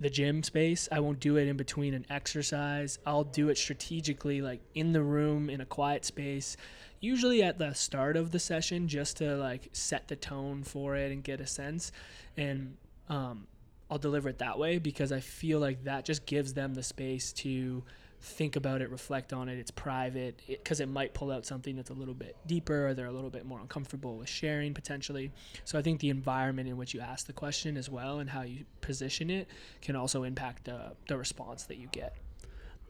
the 0.00 0.10
gym 0.10 0.42
space. 0.42 0.88
I 0.92 1.00
won't 1.00 1.20
do 1.20 1.36
it 1.36 1.48
in 1.48 1.56
between 1.56 1.94
an 1.94 2.06
exercise. 2.08 2.98
I'll 3.04 3.24
do 3.24 3.48
it 3.48 3.58
strategically, 3.58 4.40
like 4.40 4.60
in 4.74 4.92
the 4.92 5.02
room 5.02 5.50
in 5.50 5.60
a 5.60 5.66
quiet 5.66 6.04
space, 6.04 6.56
usually 7.00 7.42
at 7.42 7.58
the 7.58 7.72
start 7.74 8.16
of 8.16 8.30
the 8.30 8.38
session, 8.38 8.88
just 8.88 9.16
to 9.18 9.36
like 9.36 9.68
set 9.72 10.08
the 10.08 10.16
tone 10.16 10.62
for 10.62 10.96
it 10.96 11.10
and 11.10 11.22
get 11.24 11.40
a 11.40 11.46
sense. 11.46 11.92
And 12.36 12.76
um, 13.08 13.46
I'll 13.90 13.98
deliver 13.98 14.28
it 14.28 14.38
that 14.38 14.58
way 14.58 14.78
because 14.78 15.12
I 15.12 15.20
feel 15.20 15.58
like 15.58 15.84
that 15.84 16.04
just 16.04 16.26
gives 16.26 16.54
them 16.54 16.74
the 16.74 16.82
space 16.82 17.32
to 17.34 17.82
think 18.20 18.56
about 18.56 18.82
it, 18.82 18.90
reflect 18.90 19.32
on 19.32 19.48
it. 19.48 19.58
It's 19.58 19.70
private 19.70 20.40
because 20.46 20.80
it, 20.80 20.84
it, 20.84 20.88
might 20.88 21.14
pull 21.14 21.30
out 21.30 21.46
something 21.46 21.76
that's 21.76 21.90
a 21.90 21.94
little 21.94 22.14
bit 22.14 22.36
deeper 22.46 22.88
or 22.88 22.94
they're 22.94 23.06
a 23.06 23.12
little 23.12 23.30
bit 23.30 23.46
more 23.46 23.60
uncomfortable 23.60 24.16
with 24.16 24.28
sharing 24.28 24.74
potentially. 24.74 25.30
So 25.64 25.78
I 25.78 25.82
think 25.82 26.00
the 26.00 26.10
environment 26.10 26.68
in 26.68 26.76
which 26.76 26.94
you 26.94 27.00
ask 27.00 27.26
the 27.26 27.32
question 27.32 27.76
as 27.76 27.88
well 27.88 28.18
and 28.18 28.28
how 28.28 28.42
you 28.42 28.64
position 28.80 29.30
it 29.30 29.48
can 29.82 29.96
also 29.96 30.24
impact 30.24 30.64
the, 30.64 30.92
the 31.06 31.16
response 31.16 31.64
that 31.64 31.78
you 31.78 31.88
get. 31.92 32.16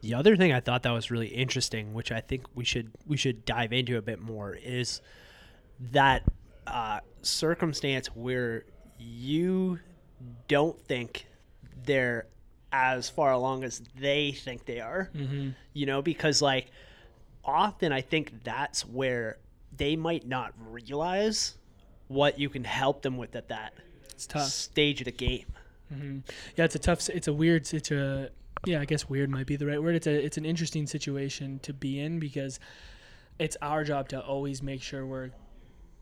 The 0.01 0.13
other 0.13 0.37
thing 0.37 0.53
I 0.53 0.61
thought 0.61 0.83
that 0.83 0.91
was 0.91 1.11
really 1.11 1.27
interesting, 1.27 1.93
which 1.93 2.11
I 2.11 2.21
think 2.21 2.45
we 2.55 2.63
should 2.63 2.89
we 3.05 3.17
should 3.17 3.43
dive 3.43 3.73
into 3.73 3.97
a 3.97 4.01
bit 4.01 4.21
more, 4.21 4.53
is 4.55 5.01
that 5.91 6.23
uh, 6.65 7.01
circumstance 7.21 8.07
where 8.07 8.63
you 8.97 9.79
don't 10.47 10.79
think 10.85 11.25
they're 11.83 12.27
as 12.71 13.09
far 13.09 13.31
along 13.31 13.63
as 13.63 13.81
they 13.99 14.31
think 14.31 14.65
they 14.65 14.79
are. 14.79 15.09
Mm-hmm. 15.15 15.49
You 15.73 15.85
know, 15.85 16.01
because 16.01 16.41
like 16.41 16.71
often 17.43 17.91
I 17.91 18.01
think 18.01 18.43
that's 18.43 18.85
where 18.85 19.37
they 19.75 19.95
might 19.95 20.27
not 20.27 20.53
realize 20.59 21.57
what 22.07 22.39
you 22.39 22.49
can 22.49 22.63
help 22.63 23.01
them 23.01 23.17
with 23.17 23.35
at 23.35 23.49
that 23.49 23.73
stage 24.17 25.01
of 25.01 25.05
the 25.05 25.11
game. 25.11 25.45
Mm-hmm. 25.93 26.19
Yeah, 26.55 26.65
it's 26.65 26.75
a 26.75 26.79
tough. 26.79 27.09
It's 27.09 27.27
a 27.27 27.33
weird. 27.33 27.71
It's 27.73 27.91
a 27.91 28.29
yeah. 28.65 28.81
I 28.81 28.85
guess 28.85 29.09
weird 29.09 29.29
might 29.29 29.47
be 29.47 29.55
the 29.55 29.65
right 29.65 29.81
word. 29.81 29.95
It's 29.95 30.07
a 30.07 30.25
it's 30.25 30.37
an 30.37 30.45
interesting 30.45 30.85
situation 30.85 31.59
to 31.63 31.73
be 31.73 31.99
in 31.99 32.19
because 32.19 32.59
it's 33.39 33.57
our 33.61 33.83
job 33.83 34.09
to 34.09 34.19
always 34.19 34.61
make 34.61 34.81
sure 34.81 35.05
we're 35.05 35.31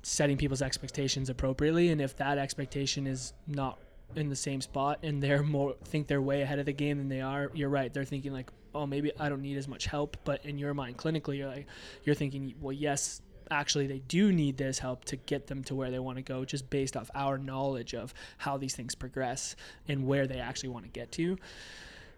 setting 0.04 0.38
people's 0.38 0.62
expectations 0.62 1.30
appropriately, 1.30 1.90
and 1.90 2.02
if 2.02 2.16
that 2.18 2.38
expectation 2.38 3.08
is 3.08 3.34
not 3.46 3.80
in 4.16 4.30
the 4.30 4.36
same 4.36 4.62
spot 4.62 5.00
and 5.04 5.22
they're 5.22 5.44
more 5.44 5.76
think 5.86 6.08
they're 6.08 6.22
way 6.22 6.42
ahead 6.42 6.60
of 6.60 6.66
the 6.66 6.74
game 6.74 6.98
than 6.98 7.10
they 7.10 7.22
are, 7.22 7.52
you're 7.54 7.70
right. 7.70 7.94
They're 7.94 8.06
thinking 8.06 8.34
like, 8.34 8.50
oh, 8.74 8.86
maybe 8.86 9.12
I 9.20 9.30
don't 9.30 9.42
need 9.42 9.58
as 9.58 9.68
much 9.68 9.86
help. 9.86 10.18
But 10.24 10.46
in 10.46 10.58
your 10.58 10.74
mind, 10.74 10.98
clinically, 10.98 11.38
you're 11.38 11.48
like, 11.48 11.68
you're 12.04 12.16
thinking, 12.16 12.56
well, 12.60 12.74
yes, 12.74 13.22
actually 13.52 13.88
they 13.88 14.00
do 14.00 14.32
need 14.32 14.58
this 14.58 14.80
help 14.80 15.06
to 15.06 15.16
get 15.16 15.48
them 15.48 15.64
to 15.64 15.76
where 15.76 15.92
they 15.92 16.00
want 16.00 16.18
to 16.18 16.22
go 16.22 16.46
just 16.46 16.70
based 16.70 16.98
off 16.98 17.10
our 17.16 17.38
knowledge 17.38 17.94
of 17.94 18.14
how 18.38 18.58
these 18.58 18.76
things 18.76 18.96
progress 18.96 19.56
and 19.88 20.06
where 20.06 20.28
they 20.28 20.40
actually 20.40 20.70
want 20.70 20.84
to 20.84 20.92
get 20.92 21.12
to 21.12 21.38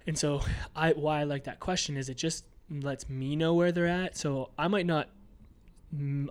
and 0.08 0.18
so 0.18 0.42
i 0.76 0.92
why 0.94 1.20
i 1.20 1.24
like 1.24 1.44
that 1.44 1.60
question 1.60 1.98
is 1.98 2.10
it 2.10 2.18
just 2.18 2.46
lets 2.70 3.10
me 3.10 3.36
know 3.36 3.54
where 3.54 3.72
they're 3.72 3.88
at 3.88 4.18
so 4.18 4.50
i 4.58 4.68
might 4.68 4.86
not 4.86 5.10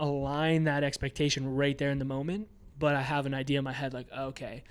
align 0.01 0.65
that 0.65 0.85
expectation 0.85 1.55
right 1.55 1.79
there 1.79 1.91
in 1.91 1.99
the 1.99 2.05
moment 2.05 2.49
but 2.79 2.95
i 2.95 3.03
have 3.03 3.27
an 3.27 3.35
idea 3.35 3.59
in 3.59 3.65
my 3.65 3.73
head 3.73 3.93
like 3.93 4.07
okay 4.17 4.63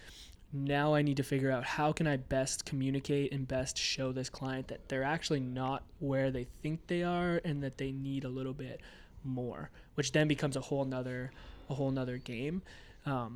now 0.54 0.94
I 0.94 1.02
need 1.02 1.18
to 1.18 1.24
figure 1.24 1.52
out 1.52 1.66
how 1.66 1.92
can 1.92 2.08
I 2.08 2.18
best 2.18 2.66
communicate 2.66 3.34
and 3.34 3.48
best 3.48 3.78
show 3.78 4.12
this 4.12 4.30
client 4.30 4.70
that 4.70 4.88
they're 4.88 5.04
actually 5.04 5.42
not 5.42 5.84
where 6.00 6.32
they 6.32 6.48
think 6.62 6.88
they 6.88 7.04
are 7.04 7.42
and 7.44 7.62
that 7.64 7.78
they 7.78 7.92
need 7.92 8.24
a 8.24 8.30
little 8.30 8.54
bit 8.54 8.82
more, 9.24 9.70
which 9.96 10.14
then 10.14 10.28
becomes 10.28 10.56
a 10.56 10.62
whole 10.62 10.86
nother 10.86 11.32
a 11.70 11.74
whole 11.74 11.92
nother 11.92 12.18
game. 12.18 12.62
Um, 13.06 13.36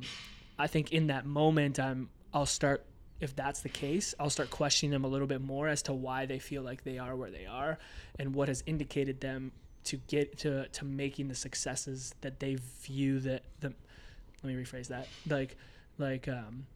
I 0.58 0.66
think 0.66 0.92
in 0.92 1.08
that 1.08 1.26
moment 1.26 1.78
I'm 1.78 2.08
I'll 2.32 2.46
start 2.46 2.84
if 3.20 3.36
that's 3.36 3.60
the 3.60 3.68
case, 3.68 4.14
I'll 4.18 4.30
start 4.30 4.50
questioning 4.50 4.90
them 4.90 5.04
a 5.04 5.08
little 5.08 5.28
bit 5.28 5.40
more 5.40 5.68
as 5.68 5.82
to 5.82 5.92
why 5.92 6.26
they 6.26 6.40
feel 6.40 6.62
like 6.62 6.82
they 6.82 6.98
are 6.98 7.14
where 7.14 7.30
they 7.30 7.46
are 7.46 7.78
and 8.18 8.34
what 8.34 8.48
has 8.48 8.64
indicated 8.66 9.20
them 9.20 9.52
to 9.84 9.96
get 10.08 10.38
to 10.38 10.66
to 10.68 10.84
making 10.84 11.28
the 11.28 11.34
successes 11.34 12.14
that 12.20 12.40
they 12.40 12.56
view 12.80 13.20
that 13.20 13.42
the 13.60 13.72
let 14.42 14.54
me 14.54 14.60
rephrase 14.60 14.88
that 14.88 15.08
like 15.28 15.56
like 15.98 16.28
um 16.28 16.66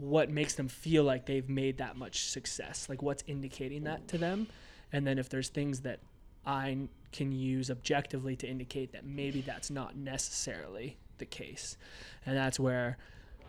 what 0.00 0.30
makes 0.30 0.54
them 0.54 0.68
feel 0.68 1.04
like 1.04 1.26
they've 1.26 1.48
made 1.48 1.78
that 1.78 1.96
much 1.96 2.24
success 2.24 2.88
like 2.88 3.02
what's 3.02 3.22
indicating 3.26 3.84
that 3.84 4.06
to 4.08 4.18
them. 4.18 4.46
And 4.92 5.06
then 5.06 5.18
if 5.18 5.28
there's 5.28 5.48
things 5.48 5.80
that 5.80 6.00
i 6.46 6.76
can 7.12 7.32
use 7.32 7.70
objectively 7.70 8.36
to 8.36 8.48
indicate 8.48 8.92
that 8.92 9.04
maybe 9.04 9.40
that's 9.40 9.70
not 9.70 9.96
necessarily 9.96 10.96
the 11.18 11.26
case. 11.26 11.76
And 12.24 12.36
that's 12.36 12.58
where 12.58 12.96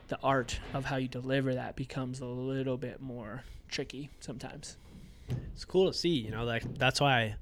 the 0.08 0.20
art 0.24 0.60
of 0.74 0.86
how 0.86 0.98
you 0.98 1.08
deliver 1.08 1.54
that 1.54 1.76
becomes 1.76 2.20
a 2.20 2.26
little 2.26 2.76
bit 2.78 3.02
more 3.02 3.44
tricky 3.70 4.10
sometimes. 4.20 4.78
It's 5.54 5.64
cool 5.64 5.90
to 5.90 5.98
see, 5.98 6.10
you 6.10 6.32
know, 6.32 6.44
like 6.44 6.64
that's 6.78 7.00
why 7.00 7.14
I 7.14 7.36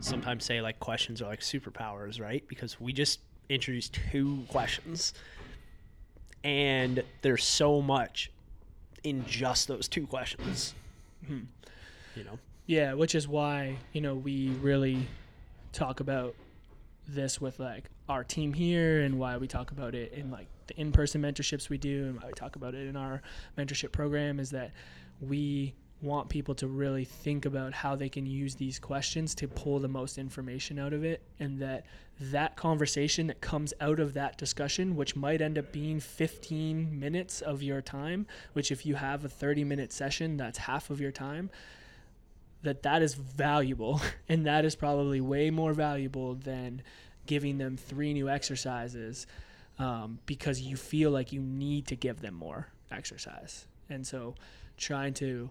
sometimes 0.00 0.44
say 0.44 0.60
like 0.62 0.80
questions 0.80 1.20
are 1.20 1.26
like 1.26 1.40
superpowers, 1.40 2.20
right? 2.20 2.42
Because 2.48 2.80
we 2.80 2.92
just 2.92 3.20
introduced 3.48 3.98
two 4.10 4.44
questions 4.48 5.12
and 6.44 7.02
there's 7.22 7.44
so 7.44 7.82
much 7.82 8.30
in 9.04 9.24
just 9.26 9.68
those 9.68 9.88
two 9.88 10.06
questions. 10.06 10.74
Hmm. 11.26 11.40
You 12.14 12.24
know? 12.24 12.38
Yeah, 12.66 12.94
which 12.94 13.14
is 13.14 13.26
why, 13.26 13.78
you 13.92 14.00
know, 14.00 14.14
we 14.14 14.48
really 14.60 15.08
talk 15.72 16.00
about 16.00 16.34
this 17.06 17.40
with 17.40 17.58
like 17.58 17.84
our 18.08 18.22
team 18.22 18.52
here 18.52 19.00
and 19.00 19.18
why 19.18 19.36
we 19.36 19.46
talk 19.46 19.70
about 19.70 19.94
it 19.94 20.12
in 20.12 20.30
like 20.30 20.46
the 20.66 20.78
in-person 20.78 21.22
mentorships 21.22 21.68
we 21.70 21.78
do 21.78 22.06
and 22.06 22.20
why 22.20 22.26
we 22.26 22.32
talk 22.34 22.56
about 22.56 22.74
it 22.74 22.86
in 22.86 22.96
our 22.96 23.22
mentorship 23.56 23.92
program 23.92 24.38
is 24.38 24.50
that 24.50 24.70
we 25.20 25.74
want 26.00 26.28
people 26.28 26.54
to 26.54 26.68
really 26.68 27.04
think 27.04 27.44
about 27.44 27.72
how 27.72 27.96
they 27.96 28.08
can 28.08 28.24
use 28.24 28.54
these 28.54 28.78
questions 28.78 29.34
to 29.34 29.48
pull 29.48 29.78
the 29.80 29.88
most 29.88 30.16
information 30.16 30.78
out 30.78 30.92
of 30.92 31.04
it 31.04 31.22
and 31.40 31.58
that 31.58 31.84
that 32.20 32.56
conversation 32.56 33.26
that 33.28 33.40
comes 33.40 33.72
out 33.80 33.98
of 33.98 34.14
that 34.14 34.38
discussion 34.38 34.94
which 34.94 35.16
might 35.16 35.40
end 35.40 35.58
up 35.58 35.72
being 35.72 35.98
15 35.98 36.98
minutes 36.98 37.40
of 37.40 37.62
your 37.62 37.80
time 37.80 38.26
which 38.52 38.70
if 38.70 38.86
you 38.86 38.94
have 38.94 39.24
a 39.24 39.28
30 39.28 39.64
minute 39.64 39.92
session 39.92 40.36
that's 40.36 40.58
half 40.58 40.90
of 40.90 41.00
your 41.00 41.12
time 41.12 41.50
that 42.62 42.82
that 42.82 43.02
is 43.02 43.14
valuable. 43.14 44.00
And 44.30 44.44
that 44.44 44.66
is 44.66 44.76
probably 44.76 45.22
way 45.22 45.48
more 45.50 45.72
valuable 45.72 46.34
than 46.34 46.82
giving 47.26 47.56
them 47.56 47.78
three 47.78 48.12
new 48.12 48.28
exercises 48.28 49.26
um, 49.78 50.18
because 50.26 50.60
you 50.60 50.76
feel 50.76 51.10
like 51.10 51.32
you 51.32 51.40
need 51.40 51.86
to 51.86 51.96
give 51.96 52.20
them 52.20 52.34
more 52.34 52.68
exercise. 52.90 53.66
And 53.88 54.06
so 54.06 54.34
trying 54.76 55.14
to 55.14 55.50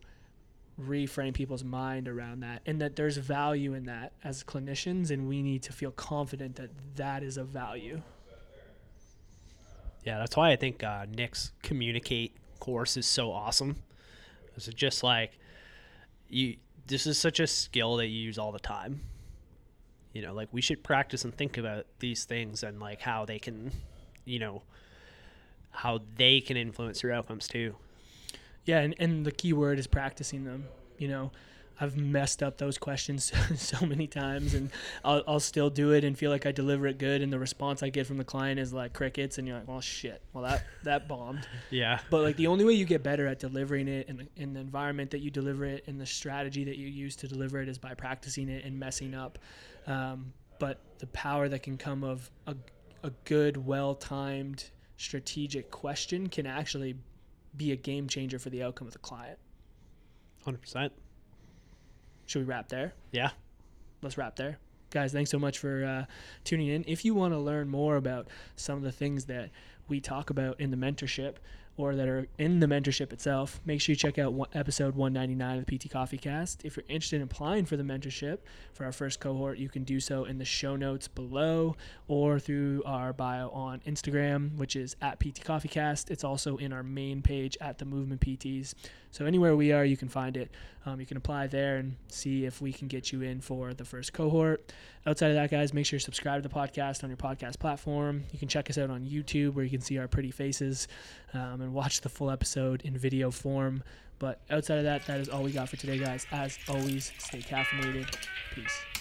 reframe 0.79 1.33
people's 1.33 1.63
mind 1.63 2.07
around 2.07 2.41
that 2.41 2.61
and 2.65 2.79
that 2.79 2.95
there's 2.95 3.17
value 3.17 3.73
in 3.73 3.85
that 3.85 4.13
as 4.23 4.43
clinicians 4.43 5.09
and 5.09 5.27
we 5.27 5.41
need 5.41 5.63
to 5.63 5.73
feel 5.73 5.91
confident 5.91 6.55
that 6.55 6.69
that 6.95 7.23
is 7.23 7.37
a 7.37 7.43
value 7.43 8.01
Yeah, 10.03 10.19
that's 10.19 10.37
why 10.37 10.51
I 10.51 10.55
think 10.55 10.83
uh, 10.83 11.05
Nick's 11.09 11.51
communicate 11.63 12.35
course 12.59 12.95
is 12.97 13.05
so 13.05 13.31
awesome. 13.31 13.75
It's 14.55 14.67
just 14.67 15.03
like 15.03 15.37
you. 16.29 16.57
This 16.87 17.05
is 17.05 17.17
such 17.17 17.39
a 17.41 17.47
skill 17.47 17.97
that 17.97 18.07
you 18.07 18.19
use 18.21 18.37
all 18.37 18.51
the 18.53 18.59
time. 18.59 19.01
You 20.13 20.21
know, 20.21 20.33
like 20.33 20.47
we 20.51 20.61
should 20.61 20.83
practice 20.83 21.25
and 21.25 21.35
think 21.35 21.57
about 21.57 21.85
these 21.99 22.23
things 22.25 22.63
and 22.63 22.79
like 22.79 23.01
how 23.01 23.25
they 23.25 23.39
can, 23.39 23.71
you 24.25 24.39
know, 24.39 24.63
how 25.71 25.99
they 26.15 26.39
can 26.39 26.57
influence 26.57 27.03
your 27.03 27.11
outcomes 27.11 27.47
too. 27.47 27.75
Yeah, 28.67 28.79
and, 28.79 28.93
and 28.99 29.25
the 29.25 29.31
key 29.31 29.53
word 29.53 29.79
is 29.79 29.87
practicing 29.87 30.43
them. 30.43 30.65
You 30.97 31.07
know, 31.07 31.31
I've 31.79 31.95
messed 31.95 32.43
up 32.43 32.57
those 32.57 32.77
questions 32.77 33.31
so 33.55 33.85
many 33.85 34.07
times, 34.07 34.53
and 34.53 34.71
I'll, 35.05 35.23
I'll 35.25 35.39
still 35.39 35.69
do 35.69 35.91
it 35.91 36.03
and 36.03 36.17
feel 36.17 36.31
like 36.31 36.45
I 36.45 36.51
deliver 36.51 36.85
it 36.87 36.97
good, 36.97 37.21
and 37.21 37.31
the 37.31 37.39
response 37.39 37.81
I 37.81 37.89
get 37.89 38.05
from 38.05 38.17
the 38.17 38.25
client 38.25 38.59
is 38.59 38.73
like 38.73 38.93
crickets, 38.93 39.37
and 39.37 39.47
you're 39.47 39.57
like, 39.57 39.67
well, 39.67 39.79
shit, 39.79 40.21
well 40.33 40.43
that 40.43 40.65
that 40.83 41.07
bombed. 41.07 41.47
Yeah. 41.69 41.99
But 42.09 42.23
like 42.23 42.35
the 42.35 42.47
only 42.47 42.65
way 42.65 42.73
you 42.73 42.83
get 42.83 43.03
better 43.03 43.25
at 43.25 43.39
delivering 43.39 43.87
it 43.87 44.09
in 44.09 44.17
the, 44.17 44.27
in 44.35 44.53
the 44.53 44.59
environment 44.59 45.11
that 45.11 45.19
you 45.19 45.31
deliver 45.31 45.65
it 45.65 45.85
and 45.87 45.99
the 45.99 46.05
strategy 46.05 46.65
that 46.65 46.77
you 46.77 46.87
use 46.87 47.15
to 47.17 47.27
deliver 47.27 47.61
it 47.61 47.69
is 47.69 47.77
by 47.77 47.93
practicing 47.93 48.49
it 48.49 48.65
and 48.65 48.77
messing 48.77 49.15
up. 49.15 49.39
Um, 49.85 50.33
but 50.59 50.81
the 50.99 51.07
power 51.07 51.47
that 51.47 51.63
can 51.63 51.77
come 51.77 52.03
of 52.03 52.29
a, 52.47 52.55
a 53.03 53.11
good, 53.23 53.65
well 53.65 53.95
timed, 53.95 54.65
strategic 54.97 55.69
question 55.69 56.27
can 56.27 56.47
actually 56.47 56.95
be 57.57 57.71
a 57.71 57.75
game 57.75 58.07
changer 58.07 58.39
for 58.39 58.49
the 58.49 58.63
outcome 58.63 58.87
of 58.87 58.93
the 58.93 58.99
client. 58.99 59.39
Hundred 60.43 60.61
percent. 60.61 60.93
Should 62.25 62.39
we 62.39 62.45
wrap 62.45 62.69
there? 62.69 62.93
Yeah. 63.11 63.31
Let's 64.01 64.17
wrap 64.17 64.35
there. 64.35 64.59
Guys, 64.89 65.11
thanks 65.11 65.31
so 65.31 65.39
much 65.39 65.59
for 65.59 65.83
uh, 65.83 66.05
tuning 66.43 66.67
in. 66.67 66.85
If 66.87 67.03
you 67.03 67.13
want 67.13 67.33
to 67.33 67.39
learn 67.39 67.67
more 67.67 67.97
about 67.97 68.27
some 68.55 68.77
of 68.77 68.83
the 68.83 68.91
things 68.91 69.25
that 69.25 69.49
we 69.87 69.99
talk 69.99 70.29
about 70.29 70.59
in 70.59 70.71
the 70.71 70.77
mentorship 70.77 71.35
or 71.77 71.95
that 71.95 72.07
are 72.07 72.27
in 72.39 72.59
the 72.59 72.65
mentorship 72.65 73.13
itself, 73.13 73.61
make 73.63 73.79
sure 73.79 73.93
you 73.93 73.95
check 73.95 74.17
out 74.17 74.33
one, 74.33 74.49
episode 74.53 74.95
199 74.95 75.59
of 75.59 75.65
the 75.65 75.77
PT 75.77 75.91
Coffee 75.91 76.17
Cast. 76.17 76.65
If 76.65 76.75
you're 76.75 76.83
interested 76.89 77.17
in 77.17 77.21
applying 77.21 77.65
for 77.65 77.77
the 77.77 77.83
mentorship 77.83 78.39
for 78.73 78.83
our 78.83 78.91
first 78.91 79.19
cohort, 79.19 79.59
you 79.59 79.69
can 79.69 79.83
do 79.83 79.99
so 79.99 80.25
in 80.25 80.39
the 80.39 80.45
show 80.45 80.75
notes 80.75 81.07
below 81.07 81.75
or 82.07 82.39
through 82.39 82.81
our 82.85 83.13
bio 83.13 83.49
on 83.49 83.79
Instagram, 83.87 84.55
which 84.57 84.75
is 84.75 84.95
at 85.01 85.19
PT 85.19 85.43
Coffee 85.43 85.69
Cast. 85.69 86.09
It's 86.09 86.23
also 86.23 86.57
in 86.57 86.73
our 86.73 86.83
main 86.83 87.21
page 87.21 87.55
at 87.61 87.77
the 87.77 87.85
Movement 87.85 88.21
PTs. 88.21 88.73
So 89.11 89.25
anywhere 89.25 89.55
we 89.55 89.71
are, 89.71 89.85
you 89.85 89.97
can 89.97 90.09
find 90.09 90.35
it. 90.35 90.51
Um, 90.85 90.99
you 90.99 91.05
can 91.05 91.17
apply 91.17 91.47
there 91.47 91.77
and 91.77 91.95
see 92.07 92.45
if 92.45 92.61
we 92.61 92.71
can 92.71 92.87
get 92.87 93.11
you 93.11 93.21
in 93.21 93.41
for 93.41 93.73
the 93.73 93.83
first 93.83 94.13
cohort. 94.13 94.71
Outside 95.05 95.29
of 95.29 95.35
that, 95.35 95.51
guys, 95.51 95.73
make 95.73 95.85
sure 95.85 95.97
you 95.97 96.01
subscribe 96.01 96.41
to 96.41 96.47
the 96.47 96.53
podcast 96.53 97.03
on 97.03 97.09
your 97.09 97.17
podcast 97.17 97.59
platform. 97.59 98.23
You 98.31 98.39
can 98.39 98.47
check 98.47 98.69
us 98.69 98.77
out 98.77 98.89
on 98.89 99.05
YouTube 99.05 99.53
where 99.53 99.63
you 99.63 99.71
can 99.71 99.81
see 99.81 99.97
our 99.97 100.07
pretty 100.07 100.31
faces 100.31 100.87
um, 101.33 101.61
and 101.67 101.75
watch 101.75 101.99
the 102.01 102.09
full 102.09 102.31
episode 102.31 102.81
in 102.83 102.97
video 102.97 103.29
form. 103.29 103.83
But 104.19 104.39
outside 104.49 104.77
of 104.77 104.85
that, 104.85 105.05
that 105.05 105.19
is 105.19 105.29
all 105.29 105.43
we 105.43 105.51
got 105.51 105.69
for 105.69 105.75
today, 105.75 105.99
guys. 105.99 106.25
As 106.31 106.57
always, 106.67 107.11
stay 107.19 107.39
caffeinated. 107.39 108.15
Peace. 108.55 108.96